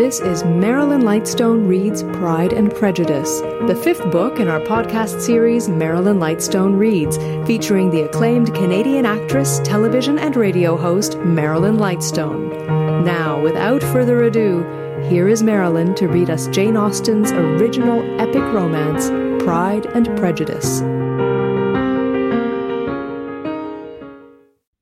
This 0.00 0.18
is 0.18 0.44
Marilyn 0.44 1.02
Lightstone 1.02 1.68
Reads 1.68 2.04
Pride 2.04 2.54
and 2.54 2.74
Prejudice, 2.74 3.42
the 3.66 3.78
fifth 3.84 4.10
book 4.10 4.40
in 4.40 4.48
our 4.48 4.60
podcast 4.60 5.20
series 5.20 5.68
Marilyn 5.68 6.18
Lightstone 6.18 6.78
Reads, 6.78 7.18
featuring 7.46 7.90
the 7.90 8.04
acclaimed 8.04 8.54
Canadian 8.54 9.04
actress, 9.04 9.60
television, 9.62 10.18
and 10.18 10.36
radio 10.36 10.74
host 10.74 11.18
Marilyn 11.18 11.76
Lightstone. 11.76 13.04
Now, 13.04 13.42
without 13.42 13.82
further 13.82 14.22
ado, 14.24 14.62
here 15.10 15.28
is 15.28 15.42
Marilyn 15.42 15.94
to 15.96 16.08
read 16.08 16.30
us 16.30 16.48
Jane 16.48 16.78
Austen's 16.78 17.30
original 17.32 18.00
epic 18.18 18.42
romance, 18.54 19.10
Pride 19.44 19.84
and 19.84 20.06
Prejudice. 20.16 20.80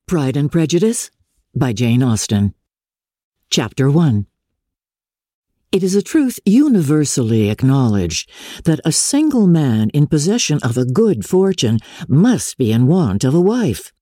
Pride 0.06 0.36
and 0.36 0.52
Prejudice 0.52 1.10
by 1.56 1.72
Jane 1.72 2.04
Austen. 2.04 2.54
Chapter 3.50 3.90
1 3.90 4.28
It 5.70 5.82
is 5.82 5.94
a 5.94 6.00
truth 6.00 6.40
universally 6.46 7.50
acknowledged 7.50 8.30
that 8.64 8.80
a 8.86 8.92
single 8.92 9.46
man 9.46 9.90
in 9.90 10.06
possession 10.06 10.58
of 10.62 10.78
a 10.78 10.86
good 10.86 11.26
fortune 11.26 11.78
must 12.08 12.56
be 12.56 12.72
in 12.72 12.86
want 12.86 13.22
of 13.22 13.34
a 13.34 13.40
wife. 13.40 13.92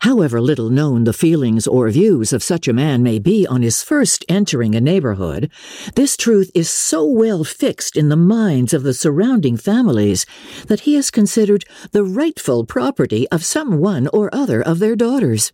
However 0.00 0.40
little 0.40 0.70
known 0.70 1.04
the 1.04 1.12
feelings 1.12 1.66
or 1.66 1.90
views 1.90 2.32
of 2.32 2.42
such 2.42 2.68
a 2.68 2.72
man 2.72 3.02
may 3.02 3.18
be 3.18 3.46
on 3.46 3.60
his 3.60 3.82
first 3.82 4.24
entering 4.30 4.74
a 4.74 4.80
neighborhood, 4.80 5.52
this 5.94 6.16
truth 6.16 6.50
is 6.54 6.70
so 6.70 7.04
well 7.04 7.44
fixed 7.44 7.94
in 7.94 8.08
the 8.08 8.16
minds 8.16 8.72
of 8.72 8.82
the 8.82 8.94
surrounding 8.94 9.58
families 9.58 10.24
that 10.68 10.80
he 10.80 10.96
is 10.96 11.10
considered 11.10 11.66
the 11.92 12.04
rightful 12.04 12.64
property 12.64 13.28
of 13.28 13.44
some 13.44 13.78
one 13.78 14.08
or 14.14 14.34
other 14.34 14.62
of 14.62 14.78
their 14.78 14.96
daughters. 14.96 15.52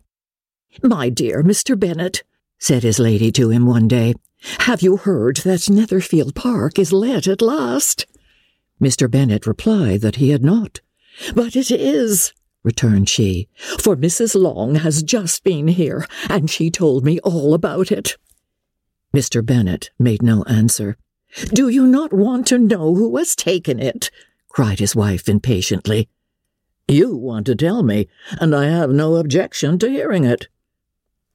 My 0.81 1.09
dear 1.09 1.43
Mr. 1.43 1.77
Bennet, 1.77 2.23
said 2.57 2.83
his 2.83 2.99
lady 2.99 3.31
to 3.33 3.49
him 3.49 3.65
one 3.65 3.87
day, 3.87 4.13
have 4.59 4.81
you 4.81 4.97
heard 4.97 5.37
that 5.37 5.69
Netherfield 5.69 6.35
Park 6.35 6.77
is 6.79 6.91
let 6.91 7.27
at 7.27 7.41
last? 7.41 8.05
Mr. 8.81 9.09
Bennet 9.09 9.47
replied 9.47 10.01
that 10.01 10.17
he 10.17 10.29
had 10.29 10.43
not. 10.43 10.81
But 11.33 11.55
it 11.55 11.71
is, 11.71 12.33
returned 12.63 13.07
she, 13.09 13.47
for 13.79 13.95
Mrs. 13.95 14.35
Long 14.39 14.75
has 14.75 15.03
just 15.03 15.43
been 15.43 15.69
here, 15.69 16.05
and 16.29 16.49
she 16.49 16.69
told 16.69 17.05
me 17.05 17.19
all 17.19 17.53
about 17.53 17.91
it. 17.91 18.17
Mr. 19.15 19.45
Bennet 19.45 19.91
made 19.97 20.21
no 20.21 20.43
answer. 20.43 20.97
Do 21.53 21.69
you 21.69 21.87
not 21.87 22.11
want 22.11 22.47
to 22.47 22.57
know 22.57 22.93
who 22.95 23.15
has 23.17 23.35
taken 23.35 23.79
it? 23.79 24.11
cried 24.49 24.79
his 24.79 24.95
wife 24.95 25.27
impatiently. 25.29 26.09
You 26.87 27.15
want 27.15 27.45
to 27.47 27.55
tell 27.55 27.81
me, 27.81 28.07
and 28.39 28.55
I 28.55 28.65
have 28.65 28.89
no 28.89 29.15
objection 29.15 29.79
to 29.79 29.89
hearing 29.89 30.23
it. 30.23 30.47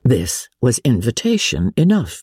This 0.03 0.49
was 0.61 0.79
invitation 0.81 1.73
enough. 1.77 2.23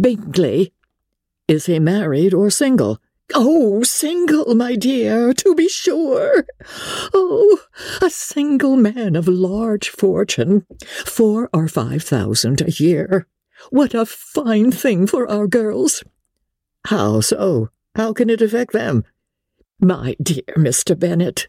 Bingley. 0.00 0.72
Is 1.46 1.66
he 1.66 1.78
married 1.78 2.34
or 2.34 2.50
single? 2.50 3.00
Oh, 3.34 3.82
single, 3.82 4.54
my 4.54 4.74
dear, 4.74 5.34
to 5.34 5.54
be 5.54 5.68
sure. 5.68 6.46
Oh, 7.12 7.60
a 8.00 8.08
single 8.08 8.76
man 8.76 9.16
of 9.16 9.28
large 9.28 9.90
fortune, 9.90 10.66
four 11.04 11.50
or 11.52 11.68
five 11.68 12.02
thousand 12.02 12.62
a 12.62 12.70
year. 12.70 13.26
What 13.70 13.92
a 13.92 14.06
fine 14.06 14.70
thing 14.70 15.06
for 15.06 15.30
our 15.30 15.46
girls. 15.46 16.02
How 16.86 17.20
so? 17.20 17.68
How 17.94 18.12
can 18.12 18.30
it 18.30 18.40
affect 18.40 18.72
them? 18.72 19.04
My 19.80 20.16
dear 20.22 20.54
Mr. 20.56 20.98
Bennet, 20.98 21.46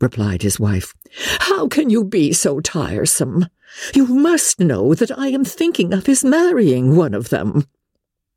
replied 0.00 0.42
his 0.42 0.58
wife, 0.58 0.94
how 1.40 1.68
can 1.68 1.90
you 1.90 2.04
be 2.04 2.32
so 2.32 2.60
tiresome? 2.60 3.46
You 3.94 4.06
must 4.06 4.58
know 4.58 4.94
that 4.94 5.16
I 5.16 5.28
am 5.28 5.44
thinking 5.44 5.92
of 5.92 6.06
his 6.06 6.24
marrying 6.24 6.96
one 6.96 7.14
of 7.14 7.28
them. 7.28 7.66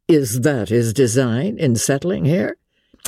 Is 0.08 0.41
that 0.41 0.69
his 0.69 0.94
design 0.94 1.58
in 1.58 1.75
settling 1.78 2.25
here? 2.25 2.58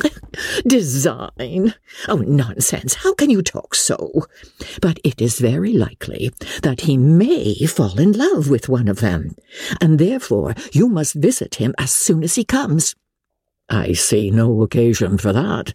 Design? 0.68 1.74
Oh, 2.08 2.18
nonsense. 2.18 2.96
How 2.96 3.14
can 3.14 3.30
you 3.30 3.42
talk 3.42 3.76
so? 3.76 4.26
But 4.82 5.00
it 5.04 5.22
is 5.22 5.40
very 5.40 5.74
likely 5.74 6.32
that 6.64 6.82
he 6.82 6.98
may 6.98 7.56
fall 7.66 8.00
in 8.00 8.14
love 8.14 8.50
with 8.50 8.70
one 8.70 8.88
of 8.88 9.00
them, 9.00 9.36
and 9.82 10.00
therefore 10.00 10.56
you 10.72 10.88
must 10.88 11.16
visit 11.16 11.56
him 11.56 11.74
as 11.78 11.92
soon 11.92 12.24
as 12.24 12.36
he 12.36 12.46
comes. 12.46 12.96
I 13.70 13.94
see 13.94 14.30
no 14.30 14.62
occasion 14.62 15.18
for 15.18 15.34
that. 15.34 15.74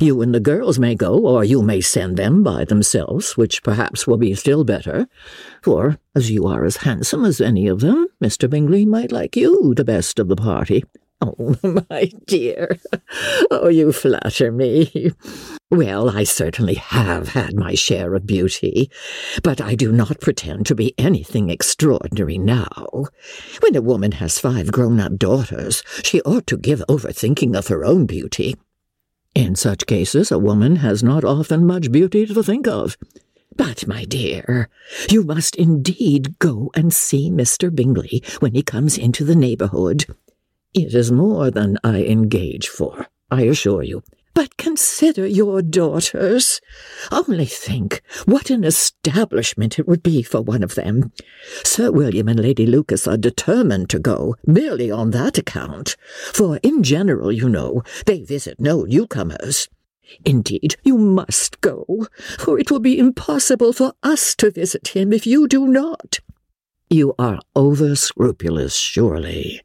You 0.00 0.22
and 0.22 0.34
the 0.34 0.40
girls 0.40 0.78
may 0.78 0.94
go, 0.94 1.18
or 1.18 1.44
you 1.44 1.62
may 1.62 1.80
send 1.80 2.16
them 2.16 2.42
by 2.42 2.64
themselves, 2.64 3.36
which 3.36 3.62
perhaps 3.62 4.06
will 4.06 4.16
be 4.16 4.34
still 4.34 4.62
better. 4.62 5.08
For, 5.62 5.98
as 6.14 6.30
you 6.30 6.46
are 6.46 6.64
as 6.64 6.78
handsome 6.78 7.24
as 7.24 7.40
any 7.40 7.66
of 7.66 7.80
them, 7.80 8.06
Mr. 8.22 8.48
Bingley 8.48 8.86
might 8.86 9.10
like 9.10 9.36
you 9.36 9.74
the 9.74 9.84
best 9.84 10.18
of 10.20 10.28
the 10.28 10.36
party. 10.36 10.84
Oh, 11.20 11.56
my 11.90 12.12
dear. 12.26 12.78
Oh, 13.50 13.68
you 13.68 13.92
flatter 13.92 14.52
me. 14.52 15.12
Well, 15.70 16.10
I 16.10 16.24
certainly 16.24 16.74
have 16.74 17.30
had 17.30 17.54
my 17.54 17.74
share 17.74 18.14
of 18.14 18.26
beauty, 18.26 18.90
but 19.42 19.60
I 19.60 19.74
do 19.74 19.90
not 19.92 20.20
pretend 20.20 20.66
to 20.66 20.74
be 20.74 20.94
anything 20.98 21.48
extraordinary 21.50 22.38
now. 22.38 23.06
When 23.60 23.74
a 23.74 23.82
woman 23.82 24.12
has 24.12 24.38
five 24.38 24.70
grown 24.70 25.00
up 25.00 25.16
daughters, 25.16 25.82
she 26.02 26.20
ought 26.22 26.46
to 26.48 26.58
give 26.58 26.84
over 26.88 27.10
thinking 27.10 27.56
of 27.56 27.68
her 27.68 27.84
own 27.84 28.06
beauty. 28.06 28.56
In 29.34 29.56
such 29.56 29.86
cases, 29.86 30.30
a 30.30 30.38
woman 30.38 30.76
has 30.76 31.02
not 31.02 31.24
often 31.24 31.66
much 31.66 31.90
beauty 31.90 32.26
to 32.26 32.42
think 32.42 32.68
of. 32.68 32.96
But, 33.56 33.86
my 33.86 34.04
dear, 34.04 34.68
you 35.10 35.24
must 35.24 35.56
indeed 35.56 36.38
go 36.38 36.70
and 36.74 36.92
see 36.92 37.30
Mr. 37.30 37.74
Bingley 37.74 38.22
when 38.40 38.54
he 38.54 38.62
comes 38.62 38.98
into 38.98 39.24
the 39.24 39.34
neighbourhood. 39.34 40.06
It 40.72 40.94
is 40.94 41.10
more 41.10 41.50
than 41.50 41.78
I 41.82 42.04
engage 42.04 42.68
for, 42.68 43.06
I 43.30 43.42
assure 43.42 43.82
you. 43.82 44.02
But 44.34 44.56
consider 44.56 45.26
your 45.26 45.62
daughters. 45.62 46.60
Only 47.12 47.46
think 47.46 48.02
what 48.26 48.50
an 48.50 48.64
establishment 48.64 49.78
it 49.78 49.86
would 49.86 50.02
be 50.02 50.22
for 50.22 50.42
one 50.42 50.64
of 50.64 50.74
them. 50.74 51.12
Sir 51.62 51.92
William 51.92 52.28
and 52.28 52.40
Lady 52.40 52.66
Lucas 52.66 53.06
are 53.06 53.16
determined 53.16 53.88
to 53.90 54.00
go, 54.00 54.34
merely 54.44 54.90
on 54.90 55.12
that 55.12 55.38
account, 55.38 55.96
for 56.32 56.58
in 56.64 56.82
general, 56.82 57.30
you 57.30 57.48
know, 57.48 57.82
they 58.06 58.22
visit 58.22 58.58
no 58.58 58.82
newcomers. 58.82 59.68
Indeed, 60.24 60.76
you 60.82 60.98
must 60.98 61.60
go, 61.60 62.06
for 62.38 62.58
it 62.58 62.70
will 62.70 62.80
be 62.80 62.98
impossible 62.98 63.72
for 63.72 63.94
us 64.02 64.34
to 64.36 64.50
visit 64.50 64.88
him 64.88 65.12
if 65.12 65.26
you 65.26 65.46
do 65.48 65.66
not. 65.66 66.20
You 66.90 67.14
are 67.18 67.40
over 67.56 67.96
scrupulous, 67.96 68.76
surely. 68.76 69.62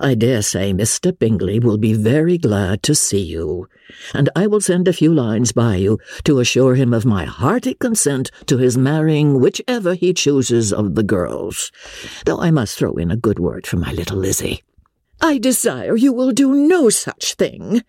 I 0.00 0.14
dare 0.14 0.42
say 0.42 0.72
Mr. 0.72 1.16
Bingley 1.18 1.58
will 1.58 1.78
be 1.78 1.94
very 1.94 2.36
glad 2.36 2.82
to 2.82 2.94
see 2.94 3.22
you, 3.22 3.68
and 4.12 4.28
I 4.36 4.46
will 4.46 4.60
send 4.60 4.86
a 4.86 4.92
few 4.92 5.14
lines 5.14 5.52
by 5.52 5.76
you 5.76 5.98
to 6.24 6.40
assure 6.40 6.74
him 6.74 6.92
of 6.92 7.06
my 7.06 7.24
hearty 7.24 7.74
consent 7.74 8.30
to 8.46 8.58
his 8.58 8.76
marrying 8.76 9.40
whichever 9.40 9.94
he 9.94 10.12
chooses 10.12 10.72
of 10.72 10.94
the 10.94 11.02
girls, 11.02 11.72
though 12.26 12.40
I 12.40 12.50
must 12.50 12.78
throw 12.78 12.92
in 12.94 13.10
a 13.10 13.16
good 13.16 13.38
word 13.38 13.66
for 13.66 13.76
my 13.76 13.92
little 13.92 14.18
Lizzie. 14.18 14.62
I 15.20 15.38
desire 15.38 15.96
you 15.96 16.12
will 16.12 16.32
do 16.32 16.54
no 16.54 16.90
such 16.90 17.34
thing. 17.34 17.82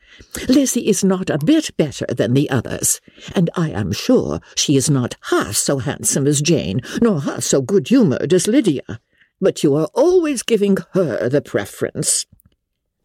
Lizzie 0.48 0.88
is 0.88 1.04
not 1.04 1.30
a 1.30 1.38
bit 1.38 1.76
better 1.78 2.06
than 2.08 2.34
the 2.34 2.50
others, 2.50 3.02
and 3.36 3.50
I 3.56 3.70
am 3.70 3.92
sure 3.92 4.40
she 4.56 4.76
is 4.76 4.90
not 4.90 5.16
half 5.30 5.56
so 5.56 5.80
handsome 5.80 6.26
as 6.26 6.42
Jane, 6.42 6.82
nor 7.02 7.22
half 7.22 7.44
so 7.44 7.62
good 7.62 7.90
humoured 7.90 8.34
as 8.34 8.48
Lydia 8.48 9.00
but 9.42 9.64
you 9.64 9.76
are 9.76 9.90
always 9.94 10.44
giving 10.44 10.78
her 10.94 11.30
the 11.30 11.42
preference. 11.42 12.26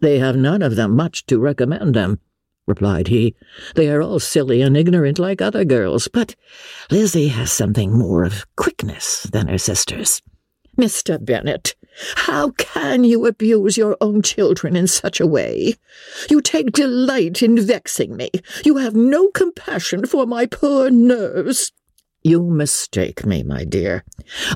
They 0.01 0.19
have 0.19 0.37
none 0.37 0.63
of 0.63 0.77
them 0.77 0.97
much 0.97 1.27
to 1.27 1.39
recommend 1.39 1.95
them, 1.95 2.21
replied 2.67 3.09
he. 3.09 3.35
They 3.75 3.89
are 3.91 4.03
all 4.03 4.21
silly 4.21 4.61
and 4.61 4.77
ignorant 4.77 5.19
like 5.19 5.41
other 5.41 5.65
girls, 5.65 6.09
but 6.09 6.35
Lizzie 6.91 7.29
has 7.29 7.53
something 7.53 7.97
more 7.97 8.25
of 8.25 8.47
quickness 8.57 9.25
than 9.25 9.49
her 9.49 9.59
sisters. 9.59 10.23
Mr. 10.77 11.25
Bennet, 11.25 11.77
how 12.17 12.51
can 12.51 13.05
you 13.05 13.27
abuse 13.27 13.77
your 13.77 13.97
own 14.01 14.23
children 14.23 14.75
in 14.75 14.89
such 14.89 15.21
a 15.21 15.27
way? 15.27 15.75
You 16.29 16.41
take 16.41 16.73
delight 16.73 17.43
in 17.43 17.65
vexing 17.65 18.17
me. 18.17 18.31
You 18.65 18.79
have 18.79 18.97
no 18.97 19.29
compassion 19.29 20.05
for 20.05 20.27
my 20.27 20.47
poor 20.47 20.91
nerves. 20.91 21.73
You 22.27 22.43
mistake 22.43 23.27
me, 23.27 23.43
my 23.43 23.65
dear. 23.65 24.03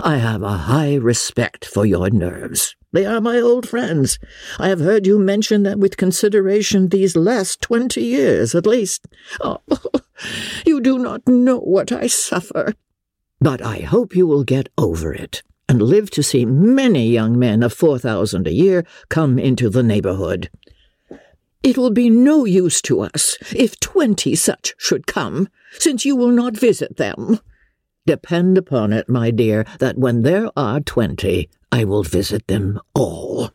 I 0.03 0.17
have 0.17 0.43
a 0.43 0.57
high 0.57 0.95
respect 0.95 1.67
for 1.67 1.85
your 1.85 2.09
nerves. 2.09 2.75
They 2.93 3.05
are 3.05 3.21
my 3.21 3.39
old 3.39 3.69
friends. 3.69 4.19
I 4.59 4.71
have 4.71 4.81
heard 4.81 5.07
you 5.07 5.19
mention 5.19 5.65
them 5.65 5.79
with 5.79 5.99
consideration 5.99 6.89
these 6.89 7.15
last 7.15 7.61
twenty 7.61 8.05
years, 8.05 8.55
at 8.55 8.65
least. 8.65 9.05
Oh, 9.43 9.61
you 10.67 10.81
do 10.81 10.99
not 10.99 11.29
know 11.29 11.59
what 11.59 11.93
I 11.93 12.07
suffer. 12.07 12.73
But 13.39 13.61
I 13.61 13.81
hope 13.81 14.17
you 14.17 14.27
will 14.27 14.45
get 14.45 14.71
over 14.79 15.13
it 15.13 15.43
and 15.69 15.83
live 15.83 16.11
to 16.13 16.23
see 16.23 16.47
many 16.47 17.11
young 17.11 17.39
men 17.39 17.63
of 17.63 17.75
four 17.75 17.99
thousand 17.99 18.47
a 18.47 18.55
year 18.55 18.87
come 19.11 19.39
into 19.39 19.69
the 19.69 19.83
neighborhood. 19.83 20.49
It 21.63 21.77
will 21.77 21.91
be 21.91 22.09
no 22.09 22.47
use 22.47 22.81
to 22.83 23.03
us 23.03 23.37
if 23.55 23.79
twenty 23.79 24.35
such 24.35 24.75
should 24.79 25.07
come, 25.07 25.51
since 25.73 26.07
you 26.07 26.17
will 26.17 26.31
not 26.31 26.57
visit 26.57 26.97
them. 26.97 27.41
Depend 28.09 28.57
upon 28.57 28.95
it, 28.95 29.07
my 29.07 29.31
dear, 29.31 29.67
that 29.81 29.99
when 29.99 30.23
there 30.23 30.49
are 30.57 30.81
twenty, 30.81 31.51
I 31.71 31.85
will 31.85 32.03
visit 32.03 32.47
them 32.47 32.81
all. 32.95 33.51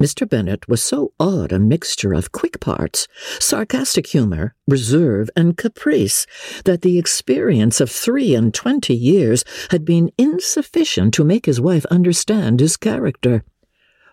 Mr. 0.00 0.28
Bennet 0.28 0.66
was 0.66 0.82
so 0.82 1.12
odd 1.20 1.52
a 1.52 1.60
mixture 1.60 2.12
of 2.12 2.32
quick 2.32 2.58
parts, 2.58 3.06
sarcastic 3.38 4.08
humour, 4.08 4.56
reserve, 4.66 5.30
and 5.36 5.56
caprice 5.56 6.26
that 6.64 6.82
the 6.82 6.98
experience 6.98 7.80
of 7.80 7.92
three 7.92 8.34
and 8.34 8.52
twenty 8.52 8.96
years 8.96 9.44
had 9.70 9.84
been 9.84 10.10
insufficient 10.18 11.14
to 11.14 11.22
make 11.22 11.46
his 11.46 11.60
wife 11.60 11.86
understand 11.92 12.58
his 12.58 12.76
character. 12.76 13.44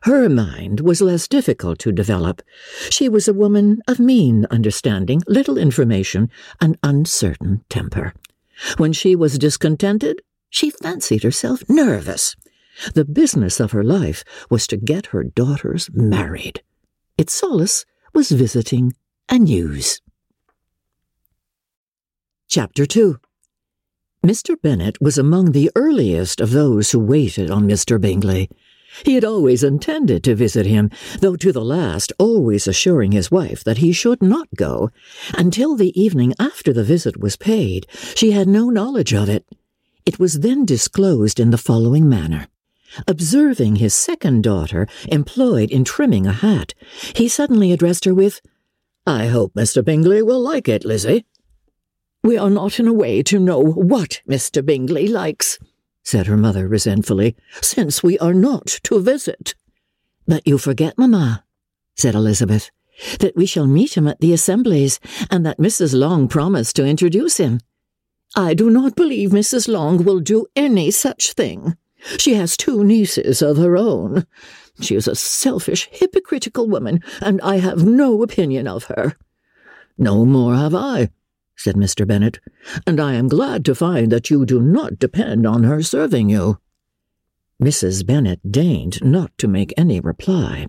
Her 0.03 0.29
mind 0.29 0.81
was 0.81 1.01
less 1.01 1.27
difficult 1.27 1.79
to 1.79 1.91
develop. 1.91 2.43
She 2.91 3.09
was 3.09 3.27
a 3.27 3.33
woman 3.33 3.81
of 3.87 3.99
mean 3.99 4.45
understanding, 4.51 5.23
little 5.25 5.57
information, 5.57 6.29
and 6.61 6.77
uncertain 6.83 7.65
temper. 7.69 8.13
When 8.77 8.93
she 8.93 9.15
was 9.15 9.37
discontented, 9.37 10.21
she 10.49 10.69
fancied 10.69 11.23
herself 11.23 11.63
nervous. 11.69 12.35
The 12.93 13.05
business 13.05 13.59
of 13.59 13.71
her 13.71 13.83
life 13.83 14.23
was 14.49 14.67
to 14.67 14.77
get 14.77 15.07
her 15.07 15.23
daughters 15.23 15.89
married. 15.93 16.61
Its 17.17 17.33
solace 17.33 17.85
was 18.13 18.31
visiting 18.31 18.93
and 19.29 19.45
news. 19.45 20.01
Chapter 22.47 22.85
2 22.85 23.19
Mr. 24.25 24.59
Bennet 24.59 24.99
was 25.01 25.17
among 25.17 25.51
the 25.51 25.69
earliest 25.75 26.41
of 26.41 26.51
those 26.51 26.91
who 26.91 26.99
waited 26.99 27.51
on 27.51 27.67
Mr. 27.67 28.01
Bingley. 28.01 28.49
He 29.03 29.15
had 29.15 29.25
always 29.25 29.63
intended 29.63 30.23
to 30.23 30.35
visit 30.35 30.65
him, 30.65 30.89
though 31.19 31.35
to 31.35 31.51
the 31.51 31.63
last 31.63 32.13
always 32.17 32.67
assuring 32.67 33.11
his 33.11 33.31
wife 33.31 33.63
that 33.63 33.79
he 33.79 33.91
should 33.91 34.21
not 34.21 34.47
go. 34.55 34.91
Until 35.33 35.75
the 35.75 35.99
evening 35.99 36.33
after 36.39 36.71
the 36.71 36.83
visit 36.83 37.19
was 37.19 37.35
paid, 37.35 37.87
she 38.15 38.31
had 38.31 38.47
no 38.47 38.69
knowledge 38.69 39.13
of 39.13 39.29
it. 39.29 39.45
It 40.05 40.19
was 40.19 40.39
then 40.41 40.65
disclosed 40.65 41.39
in 41.39 41.51
the 41.51 41.57
following 41.57 42.07
manner. 42.07 42.47
Observing 43.07 43.77
his 43.77 43.93
second 43.93 44.43
daughter 44.43 44.87
employed 45.07 45.71
in 45.71 45.83
trimming 45.83 46.25
a 46.25 46.31
hat, 46.31 46.73
he 47.15 47.27
suddenly 47.27 47.71
addressed 47.71 48.05
her 48.05 48.13
with, 48.13 48.39
I 49.05 49.27
hope 49.27 49.53
Mr. 49.53 49.83
Bingley 49.83 50.21
will 50.21 50.39
like 50.39 50.67
it, 50.67 50.85
Lizzie. 50.85 51.25
We 52.23 52.37
are 52.37 52.49
not 52.49 52.79
in 52.79 52.87
a 52.87 52.93
way 52.93 53.21
to 53.23 53.39
know 53.39 53.59
what 53.59 54.21
Mr. 54.27 54.65
Bingley 54.65 55.07
likes, 55.07 55.59
said 56.05 56.27
her 56.27 56.37
mother 56.37 56.67
resentfully, 56.67 57.35
since 57.61 58.01
we 58.01 58.17
are 58.19 58.33
not 58.33 58.79
to 58.83 59.01
visit. 59.01 59.55
But 60.27 60.47
you 60.47 60.57
forget, 60.57 60.97
mamma, 60.97 61.43
said 61.95 62.15
Elizabeth, 62.15 62.71
that 63.19 63.35
we 63.35 63.45
shall 63.45 63.67
meet 63.67 63.97
him 63.97 64.07
at 64.07 64.21
the 64.21 64.31
assemblies, 64.31 64.99
and 65.29 65.45
that 65.45 65.57
Mrs. 65.57 65.93
Long 65.93 66.27
promised 66.27 66.75
to 66.77 66.85
introduce 66.85 67.37
him. 67.37 67.59
I 68.35 68.53
do 68.53 68.69
not 68.69 68.95
believe 68.95 69.31
Mrs. 69.31 69.67
Long 69.67 70.03
will 70.03 70.19
do 70.19 70.45
any 70.55 70.91
such 70.91 71.33
thing. 71.33 71.75
She 72.17 72.35
has 72.35 72.55
two 72.55 72.83
nieces 72.83 73.41
of 73.41 73.57
her 73.57 73.75
own. 73.75 74.27
She 74.81 74.95
is 74.95 75.07
a 75.07 75.15
selfish, 75.15 75.89
hypocritical 75.91 76.67
woman, 76.67 77.01
and 77.19 77.41
I 77.41 77.57
have 77.57 77.85
no 77.85 78.21
opinion 78.21 78.67
of 78.67 78.85
her. 78.85 79.15
No 79.97 80.23
more 80.25 80.55
have 80.55 80.75
I, 80.75 81.09
said 81.55 81.75
Mr. 81.75 82.07
Bennet, 82.07 82.39
and 82.85 82.99
I 82.99 83.13
am 83.13 83.27
glad 83.27 83.65
to 83.65 83.75
find 83.75 84.11
that 84.11 84.29
you 84.29 84.45
do 84.45 84.61
not 84.61 84.99
depend 84.99 85.45
on 85.47 85.63
her 85.63 85.81
serving 85.81 86.29
you. 86.29 86.59
Mrs. 87.61 88.05
Bennet 88.05 88.51
deigned 88.51 89.03
not 89.03 89.35
to 89.37 89.47
make 89.47 89.73
any 89.77 89.99
reply, 89.99 90.67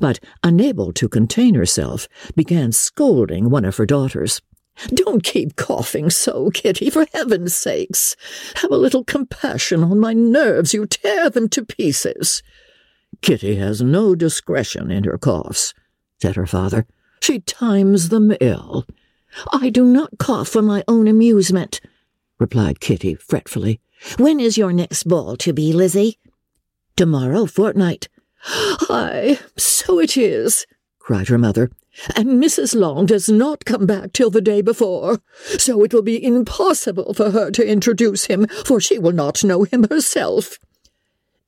but, 0.00 0.20
unable 0.42 0.92
to 0.92 1.08
contain 1.08 1.54
herself, 1.54 2.08
began 2.34 2.72
scolding 2.72 3.50
one 3.50 3.64
of 3.64 3.76
her 3.76 3.86
daughters. 3.86 4.40
Don't 4.88 5.22
keep 5.22 5.54
coughing 5.56 6.10
so, 6.10 6.50
Kitty, 6.50 6.90
for 6.90 7.06
heaven's 7.12 7.54
sakes. 7.54 8.16
Have 8.56 8.72
a 8.72 8.76
little 8.76 9.04
compassion 9.04 9.84
on 9.84 10.00
my 10.00 10.12
nerves. 10.12 10.74
You 10.74 10.86
tear 10.86 11.30
them 11.30 11.48
to 11.50 11.64
pieces. 11.64 12.42
Kitty 13.20 13.56
has 13.56 13.80
no 13.80 14.14
discretion 14.14 14.90
in 14.90 15.04
her 15.04 15.18
coughs, 15.18 15.74
said 16.20 16.34
her 16.34 16.46
father. 16.46 16.86
She 17.20 17.38
times 17.40 18.08
them 18.08 18.34
ill. 18.40 18.84
I 19.52 19.70
do 19.70 19.84
not 19.84 20.18
cough 20.18 20.48
for 20.48 20.62
my 20.62 20.84
own 20.86 21.08
amusement, 21.08 21.80
replied 22.38 22.80
Kitty 22.80 23.14
fretfully. 23.14 23.80
When 24.18 24.38
is 24.40 24.58
your 24.58 24.72
next 24.72 25.04
ball 25.04 25.36
to 25.36 25.52
be, 25.52 25.72
Lizzie? 25.72 26.18
Tomorrow 26.96 27.46
fortnight. 27.46 28.08
Ay, 28.90 29.38
so 29.56 29.98
it 29.98 30.16
is, 30.16 30.66
cried 30.98 31.28
her 31.28 31.38
mother, 31.38 31.70
and 32.14 32.42
Mrs. 32.42 32.74
Long 32.74 33.06
does 33.06 33.28
not 33.28 33.64
come 33.64 33.86
back 33.86 34.12
till 34.12 34.30
the 34.30 34.40
day 34.40 34.60
before, 34.60 35.20
so 35.58 35.82
it 35.84 35.94
will 35.94 36.02
be 36.02 36.22
impossible 36.22 37.14
for 37.14 37.30
her 37.30 37.50
to 37.52 37.66
introduce 37.66 38.26
him, 38.26 38.46
for 38.64 38.80
she 38.80 38.98
will 38.98 39.12
not 39.12 39.44
know 39.44 39.62
him 39.64 39.84
herself. 39.88 40.58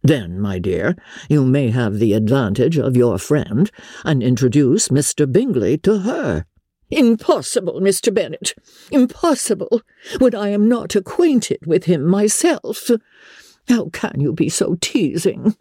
Then, 0.02 0.40
my 0.40 0.58
dear, 0.58 0.96
you 1.28 1.44
may 1.44 1.70
have 1.70 1.98
the 1.98 2.12
advantage 2.12 2.78
of 2.78 2.96
your 2.96 3.18
friend, 3.18 3.70
and 4.04 4.22
introduce 4.22 4.88
Mr. 4.88 5.30
Bingley 5.30 5.78
to 5.78 5.98
her. 5.98 6.46
Impossible, 6.90 7.80
Mr. 7.80 8.14
Bennet. 8.14 8.54
Impossible, 8.90 9.82
when 10.18 10.34
I 10.34 10.50
am 10.50 10.68
not 10.68 10.94
acquainted 10.94 11.66
with 11.66 11.84
him 11.84 12.04
myself. 12.04 12.90
How 13.68 13.88
can 13.88 14.20
you 14.20 14.32
be 14.32 14.48
so 14.48 14.76
teasing? 14.80 15.56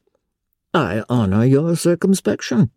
I 0.74 1.04
honour 1.10 1.46
your 1.46 1.76
circumspection. 1.76 2.70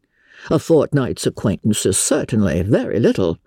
A 0.50 0.58
fortnight's 0.58 1.26
acquaintance 1.26 1.84
is 1.84 1.98
certainly 1.98 2.62
very 2.62 3.00
little. 3.00 3.38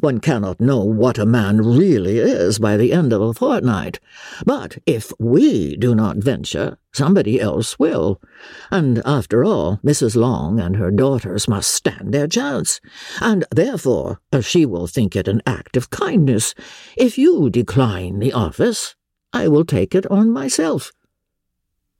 One 0.00 0.20
cannot 0.20 0.60
know 0.60 0.84
what 0.84 1.18
a 1.18 1.26
man 1.26 1.58
really 1.58 2.18
is 2.18 2.58
by 2.58 2.76
the 2.76 2.92
end 2.92 3.12
of 3.12 3.22
a 3.22 3.34
fortnight. 3.34 4.00
But 4.44 4.78
if 4.86 5.12
we 5.18 5.76
do 5.76 5.94
not 5.94 6.18
venture, 6.18 6.78
somebody 6.92 7.40
else 7.40 7.78
will. 7.78 8.20
And 8.70 9.02
after 9.04 9.44
all, 9.44 9.78
Mrs. 9.84 10.16
Long 10.16 10.60
and 10.60 10.76
her 10.76 10.90
daughters 10.90 11.48
must 11.48 11.70
stand 11.74 12.12
their 12.12 12.28
chance. 12.28 12.80
And 13.20 13.44
therefore, 13.50 14.20
uh, 14.32 14.40
she 14.40 14.66
will 14.66 14.86
think 14.86 15.16
it 15.16 15.28
an 15.28 15.42
act 15.46 15.76
of 15.76 15.90
kindness. 15.90 16.54
If 16.96 17.18
you 17.18 17.50
decline 17.50 18.18
the 18.18 18.32
office, 18.32 18.94
I 19.32 19.48
will 19.48 19.64
take 19.64 19.94
it 19.94 20.06
on 20.10 20.30
myself. 20.30 20.92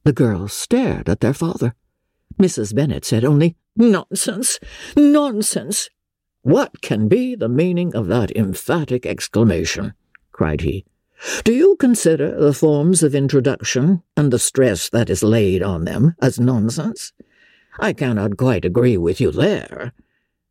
The 0.05 0.13
girls 0.13 0.53
stared 0.53 1.09
at 1.09 1.21
their 1.21 1.35
father. 1.35 1.75
Mrs. 2.41 2.75
Bennet 2.75 3.05
said 3.05 3.25
only, 3.25 3.57
Nonsense! 3.77 4.59
Nonsense! 4.97 5.89
What 6.47 6.81
can 6.81 7.09
be 7.09 7.35
the 7.35 7.49
meaning 7.49 7.93
of 7.97 8.07
that 8.07 8.31
emphatic 8.37 9.05
exclamation? 9.05 9.95
cried 10.31 10.61
he. 10.61 10.85
Do 11.43 11.53
you 11.53 11.75
consider 11.75 12.39
the 12.39 12.53
forms 12.53 13.03
of 13.03 13.17
introduction 13.17 14.05
and 14.17 14.33
the 14.33 14.39
stress 14.39 14.89
that 14.91 15.11
is 15.11 15.25
laid 15.25 15.61
on 15.61 15.87
them 15.87 16.15
as 16.23 16.39
nonsense? 16.39 17.13
I 17.81 17.93
cannot 17.93 18.37
quite 18.37 18.65
agree 18.65 18.97
with 18.97 19.21
you 19.21 19.33
there. 19.33 19.93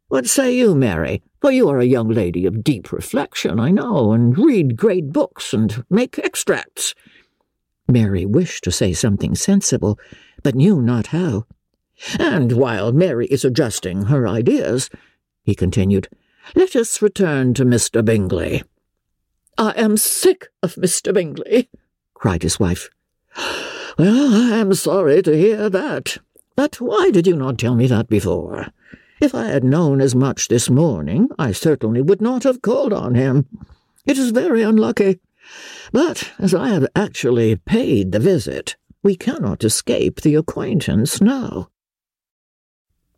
What 0.10 0.28
say 0.28 0.54
you, 0.54 0.76
Mary? 0.76 1.24
For 1.40 1.50
you 1.50 1.70
are 1.70 1.80
a 1.80 1.86
young 1.86 2.10
lady 2.10 2.46
of 2.46 2.62
deep 2.62 2.92
reflection, 2.92 3.58
I 3.58 3.72
know, 3.72 4.12
and 4.12 4.38
read 4.38 4.76
great 4.76 5.14
books 5.14 5.54
and 5.54 5.86
make 5.90 6.20
extracts. 6.20 6.94
Mary 7.88 8.26
wished 8.26 8.66
to 8.66 8.72
say 8.72 8.92
something 8.92 9.34
sensible, 9.34 9.98
but 10.44 10.56
knew 10.56 10.82
not 10.82 11.08
how. 11.08 11.46
And 12.20 12.52
while 12.52 12.92
Mary 12.92 13.28
is 13.28 13.46
adjusting 13.46 14.08
her 14.08 14.28
ideas, 14.28 14.90
he 15.46 15.56
continued. 15.56 16.10
Let 16.56 16.76
us 16.76 17.02
return 17.02 17.54
to 17.54 17.64
Mr. 17.64 18.04
Bingley. 18.04 18.64
I 19.58 19.72
am 19.78 19.96
sick 19.96 20.48
of 20.62 20.76
Mr. 20.76 21.14
Bingley, 21.14 21.70
cried 22.14 22.44
his 22.44 22.60
wife. 22.60 22.90
Well, 23.98 24.34
I 24.34 24.58
am 24.58 24.74
sorry 24.74 25.22
to 25.22 25.38
hear 25.38 25.70
that. 25.70 26.18
But 26.58 26.82
why 26.82 27.12
did 27.12 27.26
you 27.26 27.38
not 27.38 27.58
tell 27.58 27.76
me 27.76 27.88
that 27.88 28.10
before? 28.10 28.68
If 29.22 29.34
I 29.34 29.46
had 29.46 29.64
known 29.64 30.02
as 30.02 30.14
much 30.14 30.50
this 30.50 30.70
morning, 30.70 31.30
I 31.40 31.54
certainly 31.54 32.02
would 32.02 32.22
not 32.22 32.44
have 32.44 32.62
called 32.62 32.92
on 32.92 33.16
him. 33.16 33.48
It 34.06 34.18
is 34.18 34.32
very 34.32 34.64
unlucky. 34.64 35.22
But 35.94 36.30
as 36.40 36.54
I 36.54 36.70
have 36.70 36.88
actually 36.94 37.56
paid 37.56 38.12
the 38.12 38.20
visit, 38.20 38.76
we 39.02 39.16
cannot 39.16 39.64
escape 39.64 40.20
the 40.20 40.36
acquaintance 40.36 41.22
now. 41.22 41.70